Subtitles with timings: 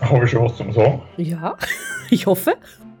[0.00, 1.02] Habe ich schon was zum Sagen?
[1.18, 1.56] Ja,
[2.10, 2.54] ich hoffe.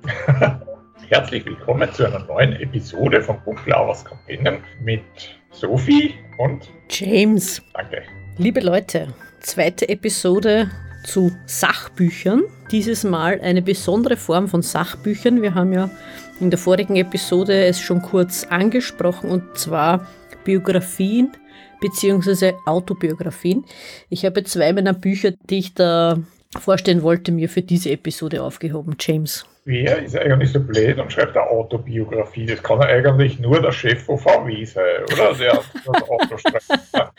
[1.08, 5.02] Herzlich willkommen zu einer neuen Episode von Book Lovers Companion mit
[5.50, 7.62] Sophie und James.
[7.74, 8.02] Danke.
[8.36, 9.08] Liebe Leute,
[9.40, 10.70] zweite Episode
[11.04, 12.42] zu Sachbüchern.
[12.70, 15.42] Dieses Mal eine besondere Form von Sachbüchern.
[15.42, 15.90] Wir haben ja
[16.38, 20.06] in der vorigen Episode es schon kurz angesprochen und zwar
[20.44, 21.32] Biografien
[21.80, 22.52] bzw.
[22.66, 23.64] Autobiografien.
[24.10, 26.18] Ich habe zwei meiner Bücher, die ich da
[26.58, 28.96] vorstellen wollte, mir für diese Episode aufgehoben.
[28.98, 29.46] James.
[29.64, 32.46] Wer ist eigentlich so blöd und schreibt eine Autobiografie?
[32.46, 35.34] Das kann eigentlich nur der Chef von VW sein, oder?
[35.34, 37.12] Der das Auto schreibt.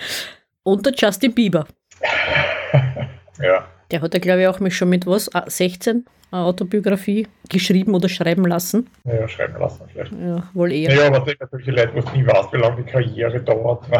[0.63, 1.67] Und der Justin Bieber.
[3.41, 3.67] ja.
[3.89, 5.29] Der hat ja, glaube ich, auch mich schon mit was?
[5.47, 8.87] 16 eine Autobiografie geschrieben oder schreiben lassen.
[9.03, 10.11] Ja, schreiben lassen vielleicht.
[10.13, 10.93] Ja, wohl eher.
[10.93, 13.89] Ja, aber es solche Leute, es nie weiß, wie lange die Karriere dauert.
[13.89, 13.99] Ne?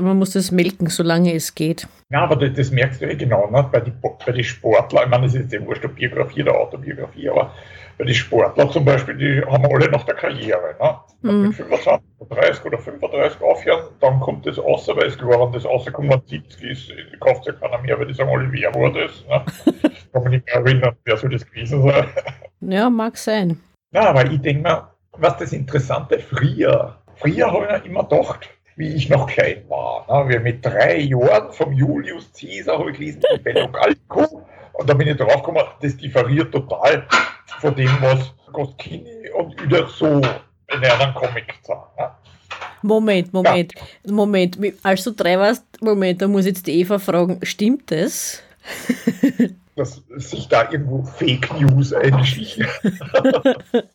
[0.00, 1.88] Man muss das melken, solange es geht.
[2.10, 3.66] Ja, aber das, das merkst du ja genau, ne?
[3.72, 7.28] bei den bei die Sportlern, ich meine, das ist jetzt wurscht, ob Biografie oder Autobiografie,
[7.30, 7.54] aber
[8.00, 10.74] bei den Sportlern zum Beispiel, die haben alle nach der Karriere.
[10.80, 11.30] Ne?
[11.30, 11.42] Mhm.
[11.48, 16.18] Mit 25, 30 oder 35 aufhören, dann kommt das raus, weil es geworden das rausgekommen,
[16.24, 19.22] 70 ist, kauft ja keiner mehr, weil die sagen alle, wer war das?
[19.28, 19.44] Ne?
[20.14, 22.06] kann mich nicht mehr erinnern, wer soll das gewesen sein.
[22.62, 23.60] Ja, mag sein.
[23.92, 28.48] Ja, aber ich denke mir, was das Interessante früher, früher habe ich mir immer gedacht,
[28.76, 30.06] wie ich noch klein war.
[30.24, 30.30] Ne?
[30.30, 34.46] Wir mit drei Jahren vom Julius Caesar habe ich gelesen, die Bello Gallico.
[34.72, 37.06] Und da bin ich drauf gekommen, das differiert total
[37.60, 41.82] von dem, was Goscinny und Uderso in einem Comic sagen.
[41.98, 42.10] Ne?
[42.82, 44.12] Moment, Moment, ja.
[44.12, 44.58] Moment.
[44.82, 48.42] Als du drei warst, Moment, da muss jetzt die Eva fragen, stimmt das?
[49.76, 52.66] dass sich da irgendwo Fake News einschlichen.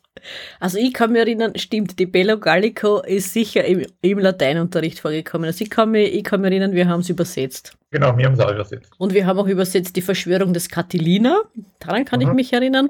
[0.58, 5.46] Also ich kann mich erinnern, stimmt, die Bello Gallico ist sicher im, im Lateinunterricht vorgekommen.
[5.46, 7.75] Also ich kann, mich, ich kann mich erinnern, wir haben es übersetzt.
[7.90, 8.92] Genau, wir haben es auch übersetzt.
[8.98, 11.42] Und wir haben auch übersetzt die Verschwörung des Catilina.
[11.78, 12.28] Daran kann mhm.
[12.28, 12.88] ich mich erinnern.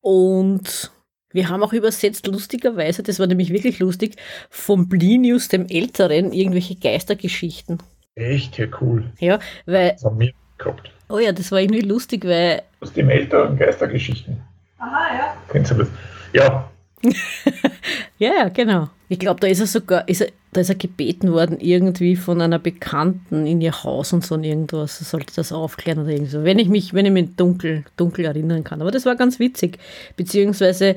[0.00, 0.92] Und
[1.32, 4.16] wir haben auch übersetzt, lustigerweise, das war nämlich wirklich lustig,
[4.48, 7.78] vom Plinius dem Älteren irgendwelche Geistergeschichten.
[8.14, 9.04] Echt, ja, cool.
[9.18, 9.92] Ja, weil.
[9.92, 10.90] Das haben wir gehabt.
[11.08, 12.62] Oh ja, das war irgendwie lustig, weil.
[12.80, 14.40] Aus dem Älteren Geistergeschichten.
[14.78, 15.36] Aha, ja.
[15.48, 15.88] Kennst du das?
[16.32, 16.70] Ja.
[18.18, 18.88] ja, ja, genau.
[19.08, 22.40] Ich glaube, da ist er sogar, ist er, da ist er gebeten worden, irgendwie von
[22.40, 26.42] einer Bekannten in ihr Haus und so und irgendwas, sollte das aufklären oder irgend so.
[26.44, 28.80] Wenn ich mich, wenn ich mich dunkel, dunkel erinnern kann.
[28.80, 29.78] Aber das war ganz witzig.
[30.16, 30.96] Beziehungsweise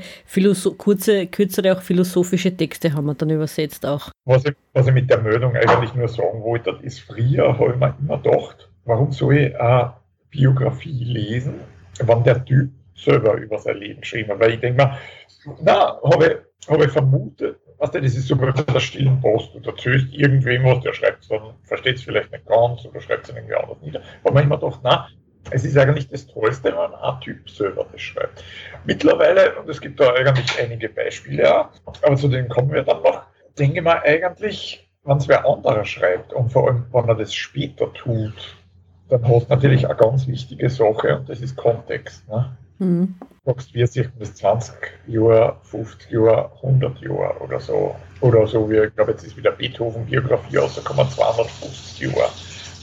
[0.78, 4.09] kurze, kürzere auch philosophische Texte haben wir dann übersetzt auch.
[4.25, 7.80] Was ich, was ich mit der Meldung eigentlich nur sagen wollte, ist, früher habe ich
[7.80, 9.94] mir immer gedacht, warum soll ich eine
[10.31, 11.56] Biografie lesen,
[12.02, 12.72] wenn der Typ
[13.04, 14.32] selber über sein Leben geschrieben?
[14.38, 14.98] Weil ich denke mal,
[15.62, 19.56] na, habe hab ich vermutet, was das ist so bei der stillen Post.
[19.56, 23.30] Du erzählst irgendwem was, der schreibt es dann, versteht es vielleicht nicht ganz oder schreibt
[23.30, 24.02] es irgendwie anders nieder.
[24.24, 25.08] Aber man immer gedacht, na,
[25.52, 28.44] es ist eigentlich das Tollste, wenn ein Typ selber das schreibt.
[28.86, 31.70] Mittlerweile, und es gibt da eigentlich einige Beispiele auch,
[32.02, 33.24] aber zu denen kommen wir dann noch,
[33.58, 37.92] denke mal eigentlich, wenn es wer anderer schreibt und vor allem, wenn er das später
[37.94, 38.58] tut,
[39.10, 42.28] dann hast du natürlich eine ganz wichtige Sache und das ist Kontext.
[42.30, 42.56] Ne?
[42.80, 43.16] Mhm.
[43.22, 44.76] Du sagst, wie sich das 20
[45.08, 47.96] Jahre, 50 Jahre, 100 Jahre oder so.
[48.22, 52.30] Oder so wie, ich glaube, jetzt ist wieder Beethoven-Biografie rausgekommen, 250 Jahre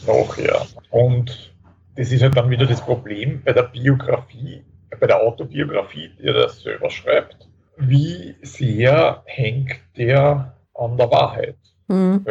[0.06, 0.66] nachher.
[0.90, 1.52] Und
[1.96, 4.62] das ist halt dann wieder das Problem bei der Biografie,
[4.98, 7.48] bei der Autobiografie, die er das selber schreibt.
[7.76, 11.56] Wie sehr hängt der an der Wahrheit?
[11.88, 12.24] Mhm.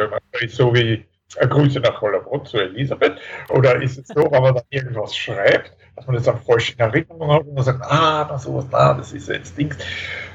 [0.48, 1.04] So wie
[1.38, 3.18] eine Grüße nach Hollerbrunn zu Elisabeth.
[3.50, 6.78] Oder ist es so, wenn man dann irgendwas schreibt, dass man das dann falsch in
[6.78, 9.76] Erinnerung hat und man sagt, ah, da sowas da, das ist jetzt Dings.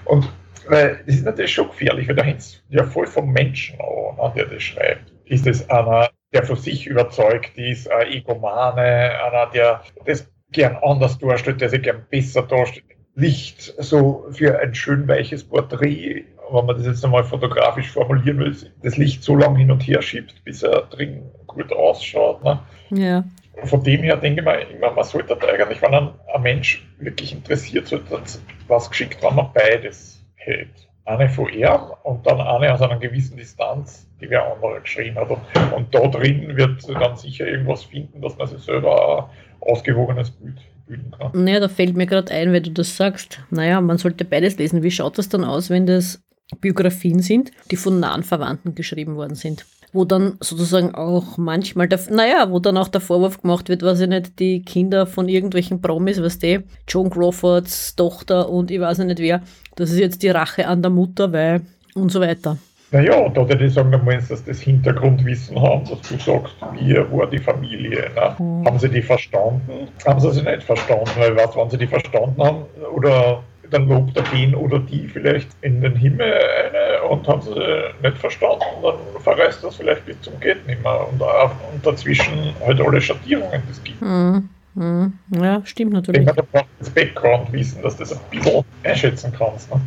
[0.05, 0.29] Und
[0.67, 4.27] weil das ist natürlich schon gefährlich, weil da hängt es ja voll vom Menschen an,
[4.27, 5.11] ne, der das schreibt.
[5.25, 11.17] Ist es einer, der von sich überzeugt ist, ein Egomane, einer, der das gern anders
[11.17, 12.85] darstellt, der sich gern besser darstellt.
[13.15, 18.55] Licht so für ein schön weiches Porträt wenn man das jetzt einmal fotografisch formulieren will,
[18.83, 22.43] das Licht so lange hin und her schiebt, bis er drin gut ausschaut.
[22.43, 22.59] Ne?
[22.89, 23.23] Ja.
[23.63, 27.33] Von dem her denke ich mir immer, man sollte eigentlich, wenn ein, ein Mensch wirklich
[27.33, 28.21] interessiert, sollte
[28.67, 30.87] was geschickt, wenn man beides hält.
[31.05, 31.67] Eine von ihm
[32.03, 35.29] und dann eine aus einer gewissen Distanz, die wer andere geschrieben hat.
[35.29, 35.41] Und,
[35.75, 40.57] und da drin wird dann sicher irgendwas finden, dass man sich selber ein ausgewogenes Bild
[40.87, 41.31] bilden kann.
[41.43, 43.41] Naja, da fällt mir gerade ein, wenn du das sagst.
[43.49, 44.83] Naja, man sollte beides lesen.
[44.83, 46.21] Wie schaut das dann aus, wenn das
[46.59, 49.65] Biografien sind, die von nahen Verwandten geschrieben worden sind.
[49.93, 53.99] Wo dann sozusagen auch manchmal, der, naja, wo dann auch der Vorwurf gemacht wird, was
[53.99, 58.99] ich nicht, die Kinder von irgendwelchen Promis, was die, Joan Crawfords Tochter und ich weiß
[58.99, 59.41] nicht wer,
[59.75, 61.61] das ist jetzt die Rache an der Mutter, weil
[61.93, 62.57] und so weiter.
[62.93, 66.93] Naja, da würde ich sagen, du meinst, dass das Hintergrundwissen haben, dass du sagst, wie
[66.95, 68.11] war die Familie.
[68.13, 68.35] Ne?
[68.37, 68.65] Mhm.
[68.65, 69.87] Haben sie die verstanden?
[70.05, 71.09] Haben sie sie nicht verstanden?
[71.17, 75.47] Weil was, wenn sie die verstanden haben, oder dann lobt er den oder die vielleicht
[75.61, 77.53] in den Himmel eine und haben sie
[78.01, 82.79] nicht verstanden, dann verreist das vielleicht bis zum Geht nicht mehr und, und dazwischen halt
[82.79, 84.01] alle Schattierungen, die es gibt.
[84.01, 84.49] Mhm.
[84.73, 85.13] Mhm.
[85.41, 86.25] Ja, stimmt natürlich.
[86.25, 89.69] Ich brauchst das Background-Wissen, dass du das ein bisschen einschätzen kannst.
[89.69, 89.81] Ne?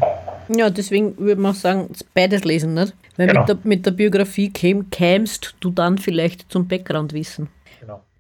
[0.57, 2.95] Ja, deswegen würde man auch sagen, beides lesen, nicht?
[3.17, 3.41] Weil genau.
[3.41, 7.49] mit, der, mit der Biografie käm, kämst du dann vielleicht zum Background-Wissen.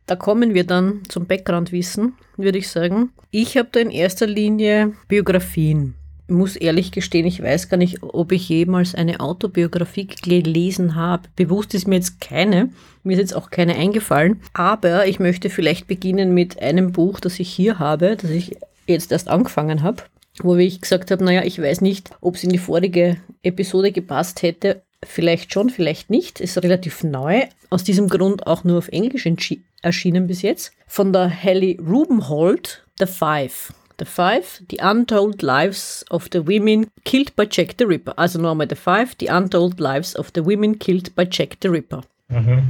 [0.06, 3.10] Da kommen wir dann zum Background-Wissen, würde ich sagen.
[3.30, 5.94] Ich habe da in erster Linie Biografien.
[6.26, 11.28] Ich muss ehrlich gestehen, ich weiß gar nicht, ob ich jemals eine Autobiografie gelesen habe.
[11.36, 12.70] Bewusst ist mir jetzt keine.
[13.02, 14.40] Mir ist jetzt auch keine eingefallen.
[14.54, 18.56] Aber ich möchte vielleicht beginnen mit einem Buch, das ich hier habe, das ich
[18.86, 20.02] jetzt erst angefangen habe
[20.42, 24.42] wo ich gesagt habe, naja, ich weiß nicht, ob es in die vorige Episode gepasst
[24.42, 24.82] hätte.
[25.04, 26.40] Vielleicht schon, vielleicht nicht.
[26.40, 27.42] Ist relativ neu.
[27.70, 29.26] Aus diesem Grund auch nur auf Englisch
[29.84, 30.72] erschienen bis jetzt.
[30.86, 33.72] Von der Helly Rubenhold, The Five.
[33.98, 38.18] The Five, The Untold Lives of the Women Killed by Jack the Ripper.
[38.18, 42.02] Also nochmal The Five, The Untold Lives of the Women Killed by Jack the Ripper.
[42.28, 42.62] Mhm.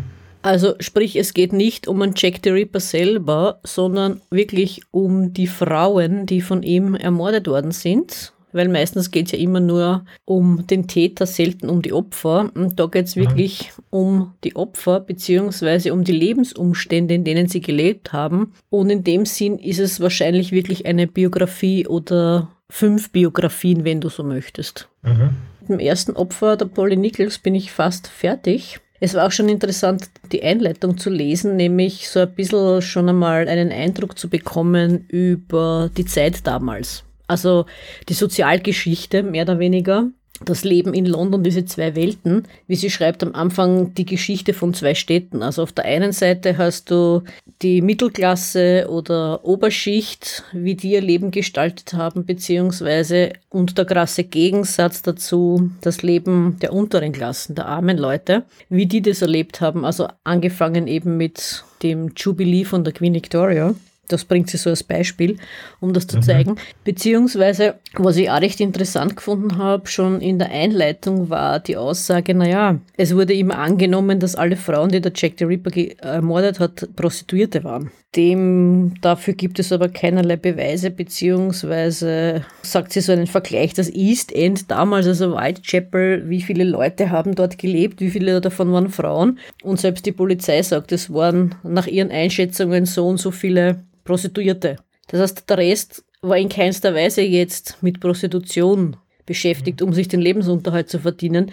[0.42, 5.46] Also sprich, es geht nicht um einen Jack the Ripper selber, sondern wirklich um die
[5.46, 8.33] Frauen, die von ihm ermordet worden sind.
[8.54, 12.52] Weil meistens geht es ja immer nur um den Täter, selten um die Opfer.
[12.54, 13.22] Und da geht es mhm.
[13.22, 18.52] wirklich um die Opfer beziehungsweise um die Lebensumstände, in denen sie gelebt haben.
[18.70, 24.08] Und in dem Sinn ist es wahrscheinlich wirklich eine Biografie oder fünf Biografien, wenn du
[24.08, 24.88] so möchtest.
[25.02, 25.30] Mhm.
[25.62, 28.78] Mit dem ersten Opfer, der Polly Nichols, bin ich fast fertig.
[29.00, 33.48] Es war auch schon interessant, die Einleitung zu lesen, nämlich so ein bisschen schon einmal
[33.48, 37.02] einen Eindruck zu bekommen über die Zeit damals.
[37.26, 37.66] Also
[38.08, 40.08] die Sozialgeschichte mehr oder weniger
[40.44, 44.74] das Leben in London, diese zwei Welten, wie sie schreibt am Anfang die Geschichte von
[44.74, 45.42] zwei Städten.
[45.42, 47.22] Also auf der einen Seite hast du
[47.62, 55.02] die Mittelklasse oder Oberschicht, wie die ihr Leben gestaltet haben, beziehungsweise und der krasse Gegensatz
[55.02, 59.84] dazu das Leben der unteren Klassen, der armen Leute, wie die das erlebt haben.
[59.84, 63.74] Also angefangen eben mit dem Jubilee von der Queen Victoria
[64.08, 65.36] das bringt sie so als Beispiel,
[65.80, 66.22] um das zu mhm.
[66.22, 66.56] zeigen.
[66.84, 72.34] Beziehungsweise, was ich auch recht interessant gefunden habe, schon in der Einleitung war die Aussage,
[72.34, 75.70] naja, es wurde immer angenommen, dass alle Frauen, die der Jack the Ripper
[76.02, 77.90] ermordet hat, Prostituierte waren.
[78.16, 84.32] Dem, dafür gibt es aber keinerlei Beweise, beziehungsweise sagt sie so einen Vergleich, das East
[84.32, 89.40] End damals, also Whitechapel, wie viele Leute haben dort gelebt, wie viele davon waren Frauen
[89.64, 94.76] und selbst die Polizei sagt, es waren nach ihren Einschätzungen so und so viele Prostituierte.
[95.08, 98.96] Das heißt, der Rest war in keinster Weise jetzt mit Prostitution
[99.26, 101.50] beschäftigt, um sich den Lebensunterhalt zu verdienen.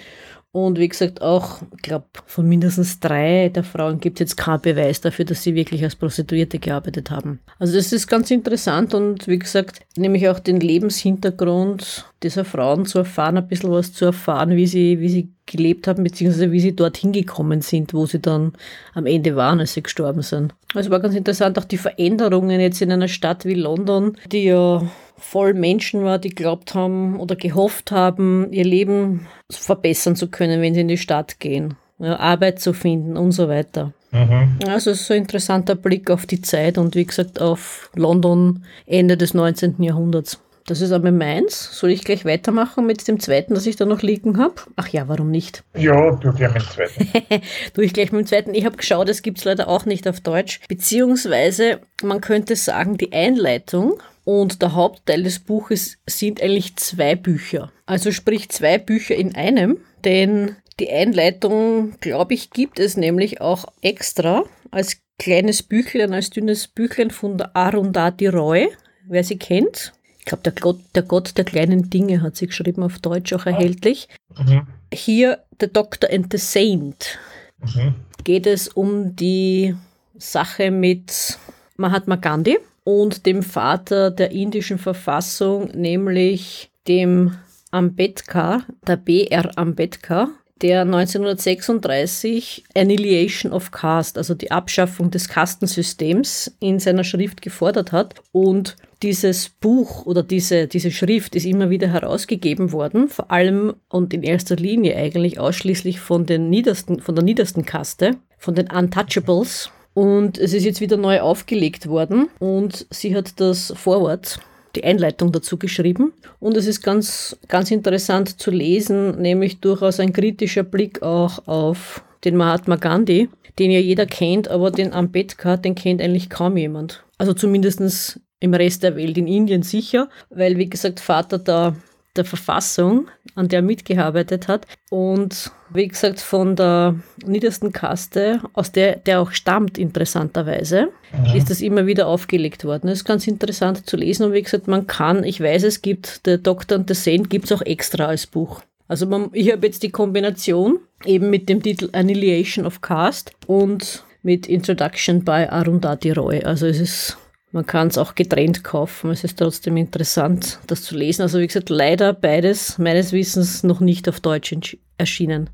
[0.53, 4.59] Und wie gesagt, auch, ich glaube, von mindestens drei der Frauen gibt es jetzt keinen
[4.59, 7.39] Beweis dafür, dass sie wirklich als Prostituierte gearbeitet haben.
[7.57, 12.99] Also das ist ganz interessant und wie gesagt, nämlich auch den Lebenshintergrund dieser Frauen zu
[12.99, 16.75] erfahren, ein bisschen was zu erfahren, wie sie, wie sie gelebt haben, beziehungsweise wie sie
[16.75, 18.51] dorthin gekommen sind, wo sie dann
[18.93, 20.53] am Ende waren, als sie gestorben sind.
[20.73, 24.83] Also war ganz interessant, auch die Veränderungen jetzt in einer Stadt wie London, die ja
[25.21, 30.73] voll Menschen war, die glaubt haben oder gehofft haben, ihr Leben verbessern zu können, wenn
[30.73, 33.93] sie in die Stadt gehen, ja, Arbeit zu finden und so weiter.
[34.11, 34.59] Mhm.
[34.67, 38.65] Also es ist so ein interessanter Blick auf die Zeit und wie gesagt auf London
[38.85, 39.81] Ende des 19.
[39.81, 40.39] Jahrhunderts.
[40.67, 41.77] Das ist aber meins.
[41.77, 44.55] Soll ich gleich weitermachen mit dem zweiten, das ich da noch liegen habe?
[44.75, 45.63] Ach ja, warum nicht?
[45.75, 47.41] Ja, du gleich mit dem zweiten.
[47.73, 48.53] tu ich gleich mit dem zweiten.
[48.53, 50.61] Ich habe geschaut, es gibt es leider auch nicht auf Deutsch.
[50.67, 57.71] Beziehungsweise, man könnte sagen, die Einleitung und der Hauptteil des Buches sind eigentlich zwei Bücher.
[57.85, 63.65] Also sprich zwei Bücher in einem, denn die Einleitung, glaube ich, gibt es nämlich auch
[63.81, 68.69] extra als kleines Büchlein, als dünnes Büchlein von der Arundhati Roy,
[69.07, 69.93] wer sie kennt.
[70.19, 73.45] Ich glaube, der Gott, der Gott der kleinen Dinge hat sie geschrieben, auf Deutsch auch
[73.45, 74.07] erhältlich.
[74.37, 74.67] Mhm.
[74.93, 77.19] Hier The Doctor and the Saint.
[77.59, 77.95] Mhm.
[78.23, 79.75] Geht es um die
[80.17, 81.37] Sache mit
[81.77, 87.35] Mahatma Gandhi und dem Vater der indischen Verfassung, nämlich dem
[87.71, 90.29] Ambedkar, der BR Ambedkar,
[90.61, 98.15] der 1936 Annihilation of Caste, also die Abschaffung des Kastensystems, in seiner Schrift gefordert hat.
[98.31, 104.13] Und dieses Buch oder diese, diese Schrift ist immer wieder herausgegeben worden, vor allem und
[104.13, 109.71] in erster Linie eigentlich ausschließlich von, den niedersten, von der niedersten Kaste, von den Untouchables.
[109.93, 114.39] Und es ist jetzt wieder neu aufgelegt worden und sie hat das Vorwort
[114.75, 116.13] die Einleitung dazu geschrieben.
[116.39, 122.03] Und es ist ganz, ganz interessant zu lesen, nämlich durchaus ein kritischer Blick auch auf
[122.23, 123.29] den Mahatma Gandhi,
[123.59, 127.03] den ja jeder kennt, aber den Ambedkar, den kennt eigentlich kaum jemand.
[127.17, 131.75] Also zumindest im Rest der Welt, in Indien sicher, weil, wie gesagt, Vater der,
[132.15, 138.71] der Verfassung, an der er mitgearbeitet hat und, wie gesagt, von der niedersten Kaste, aus
[138.71, 141.35] der der auch stammt, interessanterweise, mhm.
[141.35, 142.87] ist das immer wieder aufgelegt worden.
[142.87, 146.25] Das ist ganz interessant zu lesen und, wie gesagt, man kann, ich weiß, es gibt,
[146.25, 148.61] der Doktor und der Saint gibt es auch extra als Buch.
[148.87, 154.03] Also man, ich habe jetzt die Kombination eben mit dem Titel Annihilation of Caste und
[154.21, 156.43] mit Introduction by Arundhati Roy.
[156.43, 157.17] Also es ist,
[157.51, 159.11] man kann es auch getrennt kaufen.
[159.11, 161.21] Es ist trotzdem interessant, das zu lesen.
[161.21, 165.49] Also wie gesagt, leider beides meines Wissens noch nicht auf Deutsch erschienen.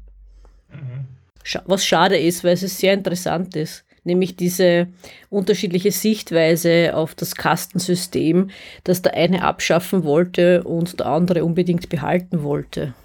[0.72, 1.06] Mhm.
[1.66, 4.88] Was schade ist, weil es sehr interessant ist nämlich diese
[5.30, 8.50] unterschiedliche Sichtweise auf das Kastensystem,
[8.84, 12.96] das der eine abschaffen wollte und der andere unbedingt behalten wollte.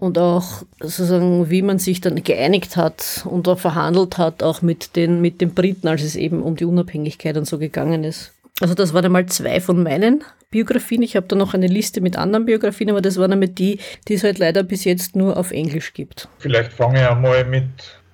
[0.00, 4.96] Und auch sozusagen, wie man sich dann geeinigt hat und auch verhandelt hat, auch mit
[4.96, 8.32] den, mit den Briten, als es eben um die Unabhängigkeit und so gegangen ist.
[8.60, 11.02] Also das waren einmal zwei von meinen Biografien.
[11.02, 13.78] Ich habe da noch eine Liste mit anderen Biografien, aber das waren einmal die,
[14.08, 16.28] die es halt leider bis jetzt nur auf Englisch gibt.
[16.38, 17.64] Vielleicht fange ich einmal mit,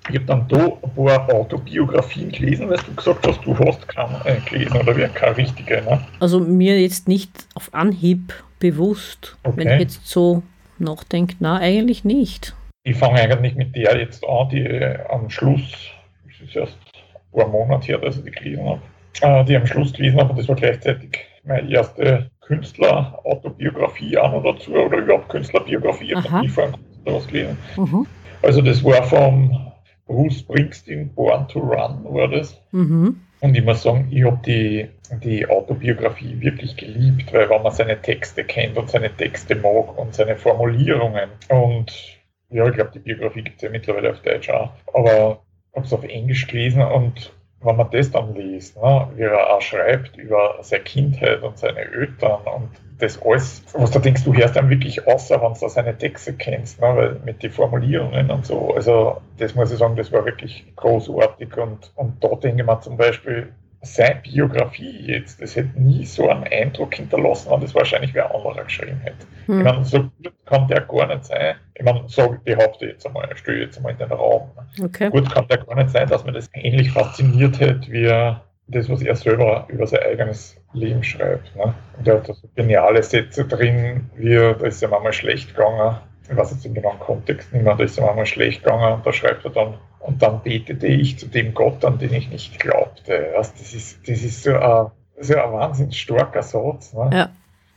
[0.09, 4.21] ich habe dann da ein paar Autobiografien gelesen, weil du gesagt hast, du hast keine
[4.25, 5.83] äh, gelesen oder wie keine richtige.
[5.83, 6.01] Ne?
[6.21, 9.57] Also mir jetzt nicht auf Anhieb bewusst, okay.
[9.57, 10.43] wenn ich jetzt so
[10.81, 12.55] nachdenkt, na eigentlich nicht.
[12.85, 15.91] Ich fange eigentlich mit der jetzt an, die äh, am Schluss,
[16.25, 16.79] das ist erst
[17.15, 18.81] ein paar Monate her, dass ich die gelesen habe,
[19.23, 24.53] äh, die am Schluss gelesen habe und das war gleichzeitig meine erste Künstler-Autobiografie auch noch
[24.53, 26.13] dazu oder überhaupt Künstlerbiografie.
[26.13, 27.59] Ich habe nie vor einem Künstler was gelesen.
[27.77, 28.07] Mhm.
[28.43, 29.73] Also das war vom
[30.07, 32.61] Bruce Springsteen, Born to Run war das.
[32.73, 33.21] Mhm.
[33.41, 38.01] Und ich muss sagen, ich habe die, die Autobiografie wirklich geliebt, weil wenn man seine
[38.01, 41.31] Texte kennt und seine Texte mag und seine Formulierungen.
[41.49, 41.93] Und
[42.51, 45.87] ja, ich glaube, die Biografie gibt es ja mittlerweile auf Deutsch auch, aber ich habe
[45.87, 50.17] es auf Englisch gelesen und wenn man das dann liest, ne, wie er auch schreibt
[50.17, 54.71] über seine Kindheit und seine Eltern und das alles, was du denkst, du hörst dann
[54.71, 59.21] wirklich außer, wenn du seine Texte kennst, ne, weil mit den Formulierungen und so, also
[59.39, 62.97] das muss ich sagen, das war wirklich großartig und, und da denke ich mir zum
[62.97, 63.53] Beispiel,
[63.87, 68.65] seine Biografie jetzt, das hätte nie so einen Eindruck hinterlassen, wenn das wahrscheinlich wer anderer
[68.65, 69.27] geschrieben hätte.
[69.47, 69.59] Hm.
[69.59, 71.57] Ich meine, so gut kann der gar nicht sein.
[71.75, 74.51] Ich meine, sage, behaupte jetzt einmal, stelle jetzt einmal in den Raum.
[74.83, 75.11] Okay.
[75.11, 78.37] Gut kann der gar nicht sein, dass man das ähnlich fasziniert hätte, wie
[78.69, 81.55] das, was er selber über sein eigenes Leben schreibt.
[81.57, 81.75] Ne?
[81.99, 85.97] Und er hat da so geniale Sätze drin, wie, da ist ja manchmal schlecht gegangen.
[86.29, 89.07] Ich weiß jetzt den genauen Kontext nicht mehr, da ist ja manchmal schlecht gegangen und
[89.07, 89.75] da schreibt er dann,
[90.07, 93.33] und dann betete ich zu dem Gott, an den ich nicht glaubte.
[93.35, 96.95] Das ist, das ist so ein, so ein wahnsinnig starker Satz.
[96.95, 97.11] Ne?
[97.13, 97.29] Ja.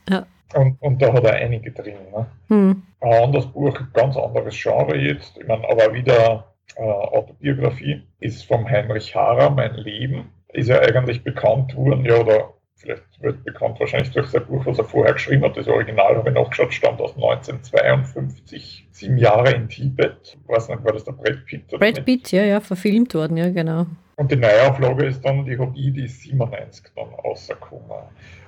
[0.08, 0.26] ja.
[0.54, 1.96] Und, und da hat er einige drin.
[2.12, 2.26] Ne?
[2.48, 2.82] Hm.
[3.00, 8.68] Ein anderes Buch, ganz anderes Genre jetzt, ich meine, aber wieder äh, Autobiografie, ist vom
[8.68, 10.30] Heinrich Harrer, Mein Leben.
[10.52, 14.78] Ist ja eigentlich bekannt worden, ja, oder vielleicht wird bekannt wahrscheinlich durch sein Buch, was
[14.78, 15.56] er vorher geschrieben hat.
[15.56, 20.38] Das Original habe ich nachgeschaut, stammt aus 1952, sieben Jahre in Tibet.
[20.42, 21.68] Ich weiß nicht, war das der Brad Pitt?
[21.68, 23.86] Brad Pitt, ja, ja, verfilmt worden, ja, genau.
[24.16, 27.84] Und die Neuauflage ist dann, die habe ich, die 97 dann rausgekommen.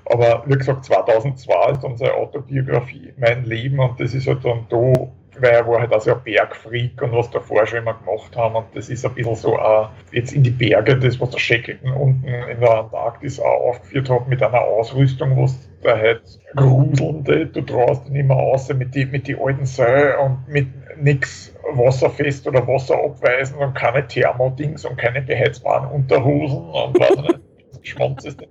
[0.06, 4.66] Aber wie gesagt, 2002 ist dann seine Autobiografie Mein Leben und das ist halt dann
[4.68, 4.92] da
[5.38, 8.56] weil er war halt also ein Bergfreak und was davor schon immer gemacht haben.
[8.56, 11.92] Und das ist ein bisschen so auch jetzt in die Berge, das was der Shackleton
[11.92, 16.22] unten in der Antarktis auch aufgeführt hat mit einer Ausrüstung, was da halt
[16.54, 21.54] gruselnde, du traust ihn immer aus mit die, mit die alten Seil und mit nichts
[21.74, 27.40] wasserfest oder wasserabweisend und keine Thermodings und keine beheizbaren Unterhosen und was nicht,
[27.82, 28.50] schwanz ist nicht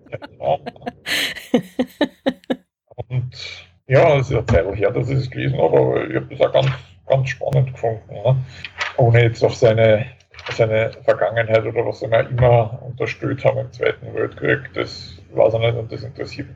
[3.07, 3.35] Und
[3.91, 6.39] ja, es ist eine Zeit her, dass ich es gelesen habe, aber ich habe das
[6.39, 6.67] auch ganz,
[7.07, 8.13] ganz spannend gefunden.
[8.13, 8.37] Ne?
[8.95, 10.05] Ohne jetzt auf seine,
[10.53, 15.75] seine Vergangenheit oder was er immer unterstützt haben im Zweiten Weltkrieg, das weiß er nicht
[15.75, 16.47] und das interessiert,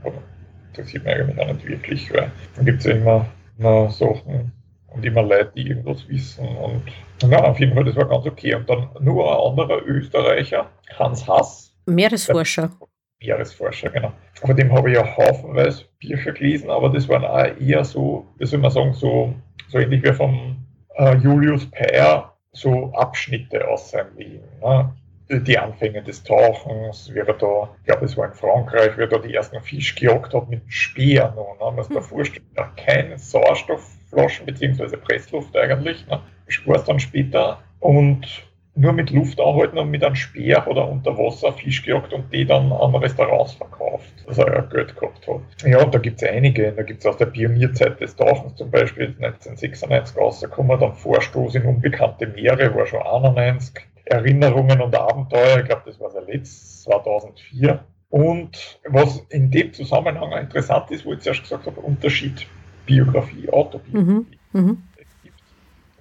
[0.70, 3.26] interessiert mich eigentlich auch nicht wirklich, weil dann gibt es ja immer,
[3.60, 4.54] immer Sachen
[4.94, 6.84] und immer Leute, die irgendwas wissen und
[7.30, 8.56] ja, auf jeden Fall, das war ganz okay.
[8.56, 11.74] Und dann nur ein anderer Österreicher, Hans Hass.
[11.86, 12.70] Meeresforscher.
[12.80, 12.88] Der,
[13.26, 14.12] Meeresforscher, genau.
[14.34, 18.46] Von dem habe ich ja haufenweise Bücher gelesen, aber das waren auch eher so, wie
[18.46, 19.34] soll man sagen, so,
[19.68, 20.58] so ähnlich wie vom
[20.96, 24.48] äh, Julius Peyer, so Abschnitte aus seinem Leben.
[24.62, 24.94] Ne?
[25.30, 29.08] Die Anfänge des Tauchens, wie er da, ich glaube, es war in Frankreich, wie er
[29.08, 31.34] da die ersten Fisch gejagt hat mit Speer.
[31.36, 31.44] Ne?
[31.60, 36.06] Man muss sich da vorstellen, keine Sauerstoffflaschen, beziehungsweise Pressluft eigentlich.
[36.08, 36.22] Ne?
[36.48, 37.60] Ich war es dann später.
[37.80, 42.32] Und nur mit Luft anhalten und mit einem Speer oder unter Wasser Fisch gejagt und
[42.32, 45.42] die dann an Restaurants verkauft, dass er ja Geld gehabt hat.
[45.66, 46.74] Ja, und da gibt es einige.
[46.74, 51.64] Da gibt es aus der Pionierzeit des Tauchens zum Beispiel 1996 rausgekommen, dann Vorstoß in
[51.64, 53.86] unbekannte Meere, war schon 91.
[54.06, 57.80] Erinnerungen und Abenteuer, ich glaube, das war der letzte, 2004.
[58.10, 62.46] Und was in dem Zusammenhang interessant ist, wo ich zuerst gesagt habe, Unterschied
[62.86, 64.12] Biografie, Autobiografie.
[64.54, 64.62] Mhm.
[64.62, 64.84] Mhm.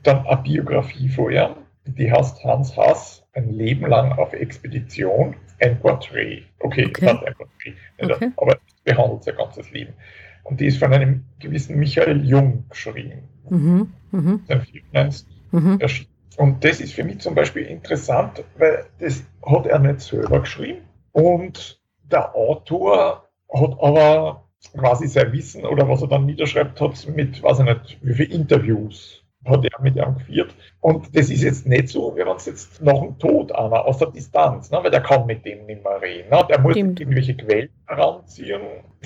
[0.03, 6.43] Dann eine Biografie vorher, die heißt Hans Hass, ein Leben lang auf Expedition, ein Porträt.
[6.61, 7.07] Okay, okay.
[7.07, 8.31] das ein Porträt, okay.
[8.37, 9.93] aber behandelt sein ganzes Leben.
[10.45, 13.29] Und die ist von einem gewissen Michael Jung geschrieben.
[13.49, 13.93] Mhm.
[14.11, 14.43] Mhm.
[15.53, 15.79] Mhm.
[16.37, 20.83] Und das ist für mich zum Beispiel interessant, weil das hat er nicht selber geschrieben.
[21.13, 24.45] Und der Autor hat aber
[24.77, 28.35] quasi sein Wissen oder was er dann niederschreibt hat mit, weiß ich nicht, wie viele
[28.35, 30.55] Interviews hat er mit ihm geführt.
[30.81, 33.99] Und das ist jetzt nicht so, wie man es jetzt nach dem Tod einer aus
[33.99, 34.79] der Distanz, ne?
[34.83, 36.31] weil der kann mit dem nicht mehr reden.
[36.31, 36.45] Ne?
[36.49, 37.01] Der muss Stimmt.
[37.01, 38.61] irgendwelche Quellen heranziehen,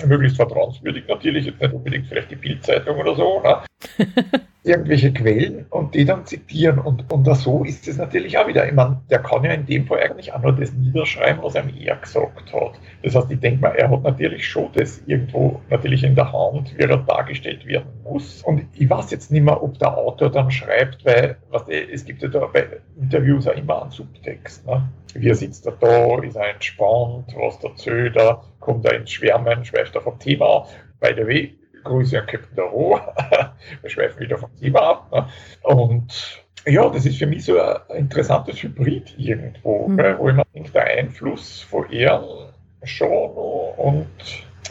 [0.05, 3.41] möglichst vertrauenswürdig natürlich, jetzt nicht unbedingt vielleicht die Bildzeitung oder so.
[3.41, 3.63] Ne?
[4.63, 6.79] irgendwelche Quellen und die dann zitieren.
[6.79, 8.67] Und, und so ist es natürlich auch wieder.
[8.67, 11.73] Ich meine, der kann ja in dem Fall eigentlich auch nur das niederschreiben, was einem
[11.79, 12.71] er gesagt hat.
[13.03, 16.77] Das heißt, ich denke mal, er hat natürlich schon das irgendwo natürlich in der Hand,
[16.77, 18.43] wie er dargestellt werden muss.
[18.43, 22.21] Und ich weiß jetzt nicht mehr, ob der Autor dann schreibt, weil was, es gibt
[22.21, 22.67] ja da bei
[22.99, 24.67] Interviews auch immer einen Subtext.
[24.67, 24.83] Ne?
[25.13, 29.95] Wie sitzt er da, ist er entspannt, was erzählt er, kommt er ins Schwärmen, schweift
[29.95, 30.67] er vom Thema.
[30.99, 32.99] By the way, Grüße an Captain Daro.
[33.81, 35.11] Wir schweifen wieder vom Thema ab.
[35.11, 35.27] Ne?
[35.63, 39.97] Und ja, das ist für mich so ein interessantes Hybrid irgendwo, mhm.
[40.17, 42.49] wo ich mir denke, der Einfluss von Ehren
[42.83, 43.31] schon
[43.77, 44.07] und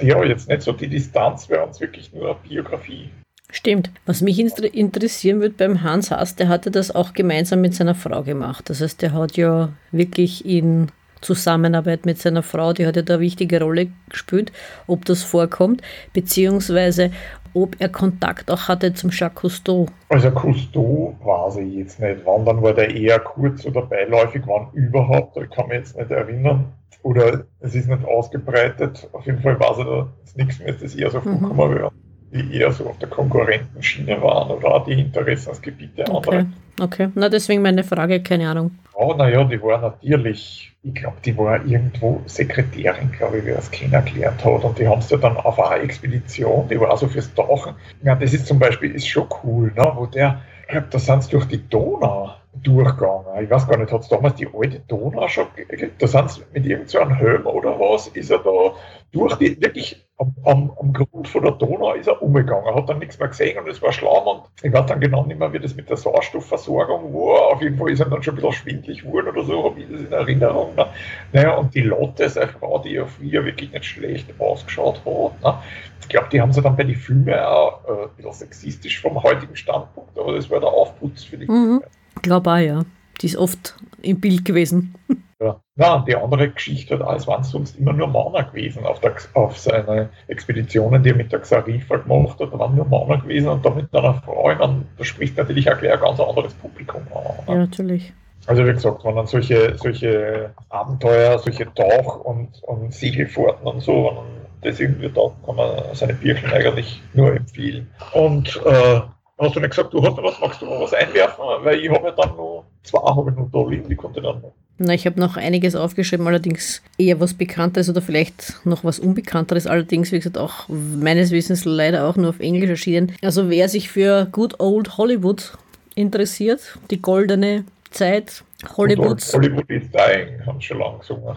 [0.01, 3.11] ja, jetzt nicht so die Distanz wäre uns wirklich nur eine Biografie.
[3.51, 3.91] Stimmt.
[4.05, 8.23] Was mich interessieren würde beim Hans Haas, der hatte das auch gemeinsam mit seiner Frau
[8.23, 8.69] gemacht.
[8.69, 10.89] Das heißt, der hat ja wirklich in
[11.21, 14.53] Zusammenarbeit mit seiner Frau, die hat ja da eine wichtige Rolle gespielt,
[14.87, 15.83] ob das vorkommt,
[16.13, 17.11] beziehungsweise
[17.55, 19.87] ob er Kontakt auch hatte zum Jacques Cousteau.
[20.11, 22.21] Also Cousteau weiß ich jetzt nicht.
[22.25, 26.11] Wann dann war der eher kurz oder beiläufig, wann überhaupt, ich kann mich jetzt nicht
[26.11, 26.67] erinnern.
[27.03, 29.09] Oder es ist nicht ausgebreitet.
[29.13, 31.41] Auf jeden Fall weiß er da nichts mehr, das eher so mhm.
[31.41, 31.91] vorkommen wäre
[32.33, 36.45] die eher so auf der Konkurrentenschiene waren oder auch die Interessensgebiete okay.
[36.81, 38.71] Okay, na deswegen meine Frage, keine Ahnung.
[39.01, 43.59] Oh, naja, die war natürlich, ich glaube, die war irgendwo Sekretärin, glaube ich, wie er
[43.59, 44.65] es kennengelernt hat.
[44.65, 47.77] Und die haben es ja dann auf eine Expedition, die war also fürs Tauchen.
[48.03, 50.43] Ja, das ist zum Beispiel ist schon cool, ne, wo der,
[50.91, 53.45] da sind sie durch die Donau durchgegangen.
[53.45, 55.93] Ich weiß gar nicht, hat es damals die alte Donau schon gegeben?
[56.01, 58.75] Da sind sie mit irgendeinem so Helm oder was, ist er da
[59.13, 62.99] durch die, wirklich am, am, am, Grund von der Donau ist er umgegangen, hat dann
[62.99, 65.61] nichts mehr gesehen und es war Schlamm und ich weiß dann genau nicht mehr, wie
[65.61, 67.53] das mit der Sauerstoffversorgung war.
[67.53, 69.87] Auf jeden Fall ist er dann schon ein bisschen schwindlig geworden oder so, habe ich
[69.89, 70.75] das in Erinnerung.
[70.75, 70.87] Ne?
[71.33, 75.63] Naja, und die Lotte, seine Frau, die ja früher wirklich nicht schlecht ausgeschaut hat, ne?
[76.01, 79.23] ich glaube, die haben sie dann bei den Filmen auch äh, ein bisschen sexistisch vom
[79.23, 81.83] heutigen Standpunkt, aber das war der Aufputz für die mhm.
[82.23, 82.83] Glaube auch, ja.
[83.21, 84.95] Die ist oft im Bild gewesen.
[85.41, 85.61] Ja.
[85.77, 89.57] ja, die andere Geschichte hat, es waren sonst immer nur Männer gewesen auf, der, auf
[89.57, 93.65] seine Expeditionen, die er mit der Xarifa gemacht hat, da waren nur Männer gewesen und
[93.65, 97.23] da mit einer Frau, dann, das spricht natürlich auch gleich ein ganz anderes Publikum an.
[97.23, 97.53] Ne?
[97.53, 98.13] Ja, natürlich.
[98.47, 104.07] Also wie gesagt, wenn man solche, solche Abenteuer, solche Tauch- und, und Segelfahrten und so,
[104.07, 104.25] wenn man
[104.63, 107.89] das irgendwie taugt, kann man seine Bierchen eigentlich nur empfehlen.
[108.13, 109.01] Und äh,
[109.39, 111.45] hast du nicht gesagt, du hast noch was, magst du noch was einwerfen?
[111.63, 114.41] Weil ich habe ja dann noch zwei habe ich noch da liegen, die konnte dann
[114.41, 114.53] noch.
[114.81, 119.67] Na, ich habe noch einiges aufgeschrieben, allerdings eher was Bekanntes oder vielleicht noch was Unbekannteres.
[119.67, 123.13] Allerdings, wie gesagt, auch meines Wissens leider auch nur auf Englisch erschienen.
[123.21, 125.55] Also wer sich für Good Old Hollywood
[125.97, 128.45] interessiert, die goldene Zeit
[128.77, 129.33] Hollywoods.
[129.33, 131.37] Hollywood is dying, haben schon lange gesungen.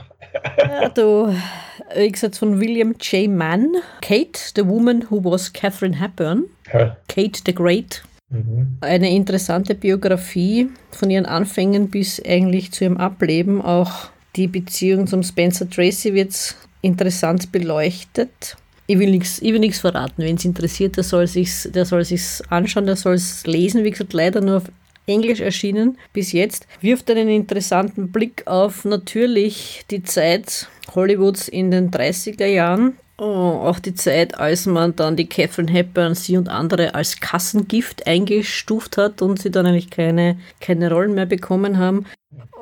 [0.57, 1.35] ja, du,
[1.95, 3.29] wie gesagt, von William J.
[3.29, 3.75] Mann.
[4.01, 6.45] Kate, the woman who was Catherine Hepburn.
[6.69, 6.91] Hä?
[7.07, 8.03] Kate the Great.
[8.29, 8.77] Mhm.
[8.81, 13.61] Eine interessante Biografie von ihren Anfängen bis eigentlich zu ihrem Ableben.
[13.61, 18.57] Auch die Beziehung zum Spencer Tracy wird interessant beleuchtet.
[18.87, 20.23] Ich will nichts verraten.
[20.23, 23.83] Wenn es interessiert, der soll der soll sich's anschauen, der soll es lesen.
[23.83, 24.63] Wie gesagt, leider nur auf
[25.11, 31.91] Englisch erschienen bis jetzt, wirft einen interessanten Blick auf natürlich die Zeit Hollywoods in den
[31.91, 32.97] 30er Jahren.
[33.17, 38.07] Oh, auch die Zeit, als man dann die Catherine Hepburn, sie und andere als Kassengift
[38.07, 42.07] eingestuft hat und sie dann eigentlich keine, keine Rollen mehr bekommen haben.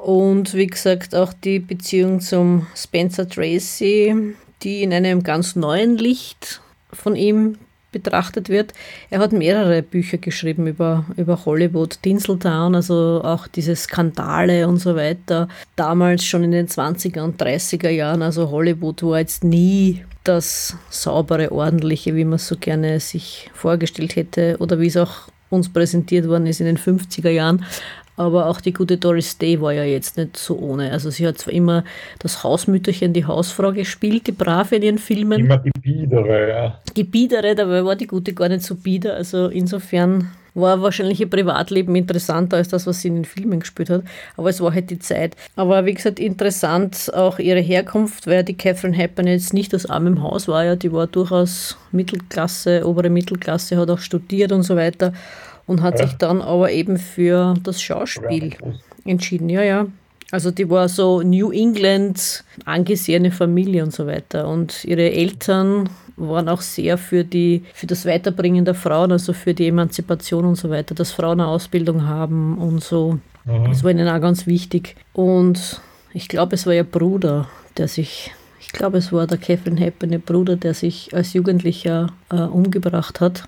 [0.03, 6.61] Und wie gesagt, auch die Beziehung zum Spencer Tracy, die in einem ganz neuen Licht
[6.91, 7.57] von ihm
[7.91, 8.73] betrachtet wird.
[9.09, 14.95] Er hat mehrere Bücher geschrieben über, über Hollywood, Tinseltown, also auch diese Skandale und so
[14.95, 15.47] weiter.
[15.75, 21.51] Damals schon in den 20er und 30er Jahren, also Hollywood war jetzt nie das saubere,
[21.51, 26.27] ordentliche, wie man es so gerne sich vorgestellt hätte oder wie es auch uns präsentiert
[26.27, 27.65] worden ist in den 50er Jahren.
[28.19, 30.91] Aber auch die gute Doris Day war ja jetzt nicht so ohne.
[30.91, 31.85] Also sie hat zwar immer
[32.19, 35.45] das Hausmütterchen, die Hausfrau gespielt, die Brave in ihren Filmen.
[35.45, 36.79] Immer die Biedere, ja.
[36.97, 39.15] Die Biedere, dabei war die gute gar nicht so bieder.
[39.15, 43.89] Also insofern war wahrscheinlich ihr Privatleben interessanter als das, was sie in den Filmen gespielt
[43.89, 44.03] hat.
[44.35, 45.37] Aber es war halt die Zeit.
[45.55, 50.21] Aber wie gesagt, interessant auch ihre Herkunft, weil die Catherine Hepburn jetzt nicht aus armem
[50.21, 50.65] Haus war.
[50.65, 55.13] Ja, die war durchaus Mittelklasse, obere Mittelklasse, hat auch studiert und so weiter
[55.69, 56.07] und hat ja.
[56.07, 58.55] sich dann aber eben für das Schauspiel
[59.05, 59.49] entschieden.
[59.49, 59.85] Ja, ja.
[60.31, 64.47] Also die war so New England angesehene Familie und so weiter.
[64.47, 69.53] Und ihre Eltern waren auch sehr für, die, für das Weiterbringen der Frauen, also für
[69.53, 73.19] die Emanzipation und so weiter, dass Frauen eine Ausbildung haben und so.
[73.45, 73.65] Mhm.
[73.65, 74.95] Das war ihnen auch ganz wichtig.
[75.13, 75.81] Und
[76.13, 80.13] ich glaube, es war ihr Bruder, der sich, ich glaube, es war der Kevin Hepburn,
[80.13, 83.43] ihr Bruder, der sich als Jugendlicher äh, umgebracht hat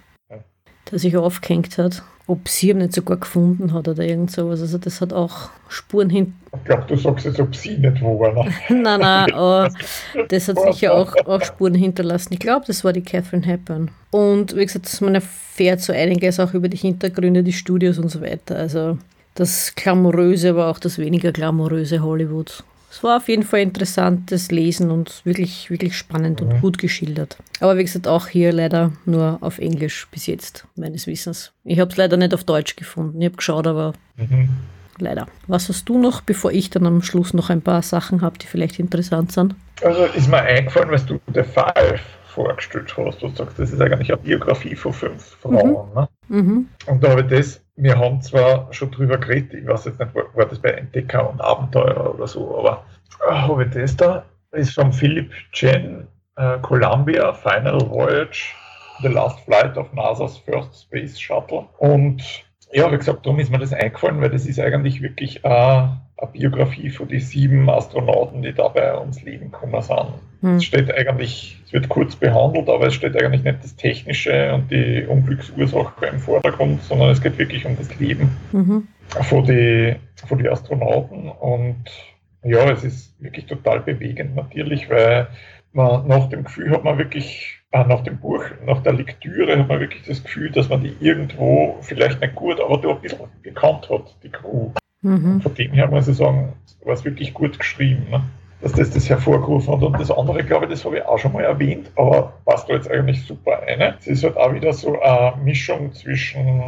[0.90, 2.04] der sich aufgehängt hat.
[2.28, 4.62] Ob sie ihn nicht sogar gefunden hat oder irgend sowas.
[4.62, 6.36] Also das hat auch Spuren hin.
[6.56, 8.46] Ich glaube, du sagst jetzt, ob sie nicht wo war.
[8.46, 8.54] Ne?
[8.70, 9.70] nein, nein, aber
[10.30, 12.34] das hat sicher auch, auch Spuren hinterlassen.
[12.34, 13.92] Ich glaube, das war die Catherine Hepburn.
[14.12, 18.22] Und wie gesagt, man erfährt so einiges auch über die Hintergründe, die Studios und so
[18.22, 18.56] weiter.
[18.56, 18.98] Also
[19.36, 22.64] das Glamouröse, aber auch das weniger glamouröse Hollywood.
[22.92, 26.50] Es war auf jeden Fall interessantes Lesen und wirklich, wirklich spannend mhm.
[26.50, 27.38] und gut geschildert.
[27.62, 31.54] Aber wie gesagt, auch hier leider nur auf Englisch bis jetzt, meines Wissens.
[31.64, 33.22] Ich habe es leider nicht auf Deutsch gefunden.
[33.22, 34.50] Ich habe geschaut, aber mhm.
[35.00, 35.28] leider.
[35.48, 38.48] Was hast du noch, bevor ich dann am Schluss noch ein paar Sachen habe, die
[38.48, 39.56] vielleicht interessant sind?
[39.82, 43.22] Also ist mir eingefallen, was du The Five vorgestellt hast.
[43.22, 45.70] Du sagst, das ist eigentlich eine Biografie von fünf Frauen.
[45.70, 45.96] Mhm.
[45.96, 46.10] Ne?
[46.28, 46.68] Mhm.
[46.88, 50.14] Und da habe ich das wir haben zwar schon drüber geredet, ich weiß jetzt nicht,
[50.14, 52.86] war das bei Entdecker und Abenteurer oder so, aber
[53.28, 54.24] äh, habe ich das da?
[54.52, 58.54] Ist von Philip Chen, äh, Columbia, Final Voyage,
[59.02, 61.68] The Last Flight of NASA's First Space Shuttle.
[61.80, 62.22] Und
[62.74, 66.32] ja, wie gesagt, darum ist mir das eingefallen, weil das ist eigentlich wirklich äh, eine
[66.32, 70.14] Biografie von den sieben Astronauten, die dabei ums Leben gekommen sind.
[70.42, 70.56] Hm.
[70.56, 74.72] Es steht eigentlich, es wird kurz behandelt, aber es steht eigentlich nicht das Technische und
[74.72, 78.88] die Unglücksursache im Vordergrund, sondern es geht wirklich um das Leben mhm.
[79.22, 81.30] von den von die Astronauten.
[81.30, 81.86] Und
[82.44, 85.28] ja, es ist wirklich total bewegend natürlich, weil
[85.74, 89.80] man nach dem Gefühl hat man wirklich nach dem Buch, nach der Lektüre hat man
[89.80, 93.90] wirklich das Gefühl, dass man die irgendwo vielleicht nicht gut, aber doch ein bisschen gekannt
[93.90, 94.72] hat, die Crew.
[95.02, 95.42] Mhm.
[95.42, 96.54] Von dem her muss ich sagen,
[96.84, 98.22] war es wirklich gut geschrieben, ne?
[98.62, 99.82] dass das das hervorgerufen hat.
[99.82, 102.74] Und das andere, glaube ich, das habe ich auch schon mal erwähnt, aber passt da
[102.74, 103.96] jetzt eigentlich super eine.
[104.00, 106.62] Es ist halt auch wieder so eine Mischung zwischen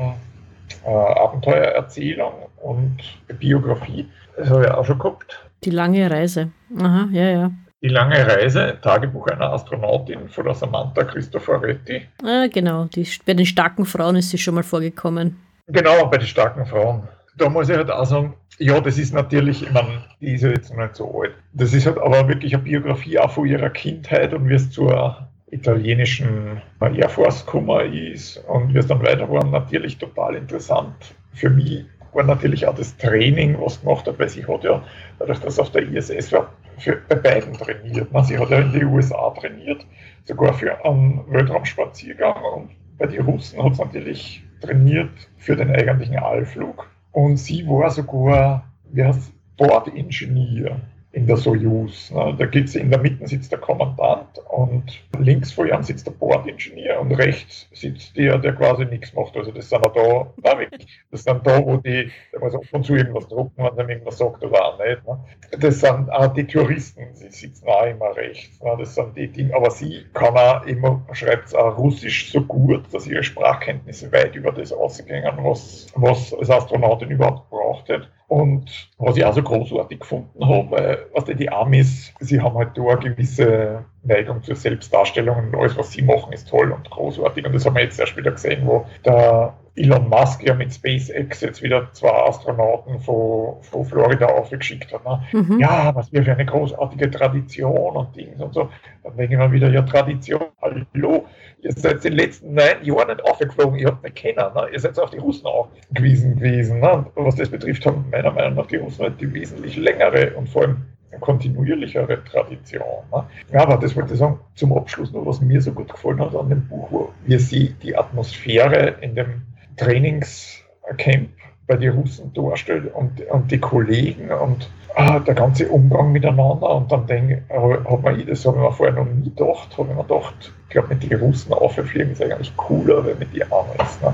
[0.85, 2.97] äh, Abenteuererzählung und
[3.39, 4.07] Biografie.
[4.37, 5.45] Das habe ich auch schon gehabt.
[5.63, 6.51] Die lange Reise.
[6.79, 7.51] Aha, ja, ja.
[7.83, 12.01] Die lange Reise, Tagebuch einer Astronautin von der Samantha Cristoforetti.
[12.23, 15.37] Ah, genau, die, bei den starken Frauen ist sie schon mal vorgekommen.
[15.67, 19.63] Genau, bei den starken Frauen da muss ich halt auch sagen, ja, das ist natürlich,
[19.63, 21.33] ich meine, die ist ja jetzt noch nicht so alt.
[21.53, 25.27] Das ist halt aber wirklich eine Biografie auch von ihrer Kindheit und wie es zur
[25.49, 30.95] italienischen Air Force gekommen ist und wie es dann weiter war, natürlich total interessant.
[31.33, 31.85] Für mich
[32.15, 34.84] war natürlich auch das Training, was gemacht hat, weil sie hat ja,
[35.19, 38.12] dadurch, dass auf der ISS war, für, bei beiden trainiert.
[38.12, 39.86] Man, sie hat ja in den USA trainiert,
[40.26, 46.17] sogar für einen Weltraumspaziergang und bei den Russen hat sie natürlich trainiert für den eigentlichen
[46.17, 46.89] Allflug.
[47.12, 50.80] Und sie war sogar, wie heißt Bordingenieur
[51.13, 52.12] in der Soyuz.
[52.12, 54.84] Da gibt's in der Mitte sitzt der Kommandant und
[55.19, 59.38] links vor ihm sitzt der Bordingenieur und rechts sitzt der, der quasi nichts macht.
[59.38, 62.86] Also das sind da, na wirklich, das sind da, wo die, da muss ab und
[62.86, 65.08] zu irgendwas drucken, wenn man irgendwas sagt oder auch nicht.
[65.08, 65.19] Ne?
[65.60, 68.60] Das sind auch die Touristen, sie sitzen auch immer rechts.
[68.62, 68.76] Ne?
[68.80, 73.06] Das sind die Dinge, aber sie kann auch immer, schreibt auch Russisch so gut, dass
[73.06, 77.88] ihre Sprachkenntnisse weit über das ausgehen, was, was als Astronautin überhaupt braucht.
[77.89, 78.10] Hat.
[78.33, 82.75] Und was ich auch so großartig gefunden habe, weil was die Amis, sie haben halt
[82.75, 87.45] da eine gewisse Neigung zur Selbstdarstellung und alles, was sie machen, ist toll und großartig.
[87.45, 91.41] Und das haben wir jetzt erst wieder gesehen, wo der Elon Musk ja mit SpaceX
[91.41, 95.05] jetzt wieder zwei Astronauten von, von Florida aufgeschickt hat.
[95.05, 95.21] Ne?
[95.39, 95.59] Mhm.
[95.59, 98.69] Ja, was wir für eine großartige Tradition und Dings und so.
[99.03, 101.27] Dann denke ich mir wieder, ja, Tradition, hallo,
[101.63, 104.67] ihr seid in den letzten neun Jahren nicht aufgeflogen, ihr habt nicht kennen, ne?
[104.71, 106.80] ihr seid auf die Russen angewiesen gewesen.
[106.80, 107.06] Ne?
[107.15, 110.63] Was das betrifft, haben meiner Meinung nach die Russen halt die wesentlich längere und vor
[110.63, 110.78] allem
[111.19, 112.84] kontinuierlichere Tradition.
[113.12, 113.60] Ne?
[113.60, 116.49] Aber das wollte ich sagen, zum Abschluss noch, was mir so gut gefallen hat an
[116.49, 119.43] dem Buch, wo wir sie die Atmosphäre in dem
[119.78, 121.30] Trainingscamp
[121.65, 126.75] bei den Russen darstellt und, und die Kollegen und ah, der ganze Umgang miteinander.
[126.75, 129.95] Und dann denke, hat man, das habe ich mir vorher noch nie gedacht, habe ich
[129.95, 133.79] mir gedacht, ich glaube, mit den Russen auffliegen ist eigentlich cooler, wenn mit die anderen
[133.79, 134.01] ist.
[134.01, 134.13] Ne?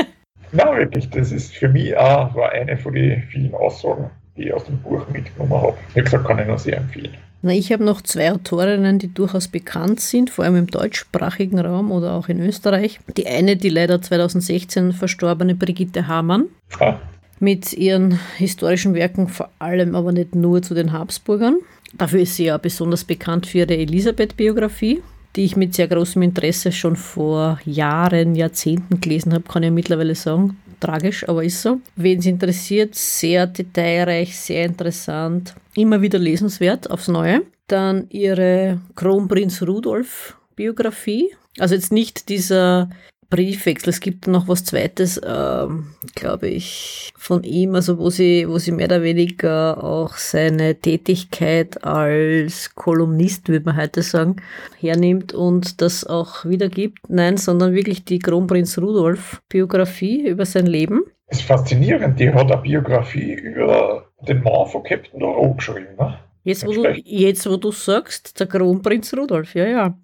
[0.52, 4.54] Na, wirklich, das ist für mich auch war eine von den vielen Aussagen, die ich
[4.54, 5.74] aus dem Buch mitgenommen habe.
[5.94, 7.14] Wie gesagt, kann ich nur sehr empfehlen.
[7.42, 11.90] Na, ich habe noch zwei Autorinnen, die durchaus bekannt sind, vor allem im deutschsprachigen Raum
[11.90, 13.00] oder auch in Österreich.
[13.16, 16.46] Die eine, die leider 2016 verstorbene Brigitte Hamann.
[16.78, 16.96] Ah.
[17.42, 21.56] Mit ihren historischen Werken vor allem aber nicht nur zu den Habsburgern.
[21.94, 25.02] Dafür ist sie ja besonders bekannt für ihre Elisabeth-Biografie,
[25.36, 30.14] die ich mit sehr großem Interesse schon vor Jahren, Jahrzehnten gelesen habe, kann ich mittlerweile
[30.14, 30.58] sagen.
[30.80, 31.80] Tragisch, aber ist so.
[31.96, 37.42] Wen es interessiert, sehr detailreich, sehr interessant, immer wieder lesenswert aufs Neue.
[37.68, 41.30] Dann ihre Kronprinz Rudolf Biografie.
[41.58, 42.90] Also jetzt nicht dieser
[43.30, 43.90] Briefwechsel.
[43.90, 48.72] Es gibt noch was Zweites, ähm, glaube ich, von ihm, also wo sie, wo sie
[48.72, 54.36] mehr oder weniger auch seine Tätigkeit als Kolumnist, würde man heute sagen,
[54.78, 56.98] hernimmt und das auch wiedergibt.
[57.08, 61.04] Nein, sondern wirklich die Kronprinz Rudolf Biografie über sein Leben.
[61.28, 62.18] Das ist faszinierend.
[62.18, 66.18] Die hat eine Biografie über den Mann von Captain Doro geschrieben, ne?
[66.42, 69.94] Jetzt wo, du, jetzt, wo du sagst, der Kronprinz Rudolf, ja, ja.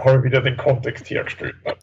[0.00, 1.54] Habe wieder den Kontext hergestellt.
[1.64, 1.74] Ne?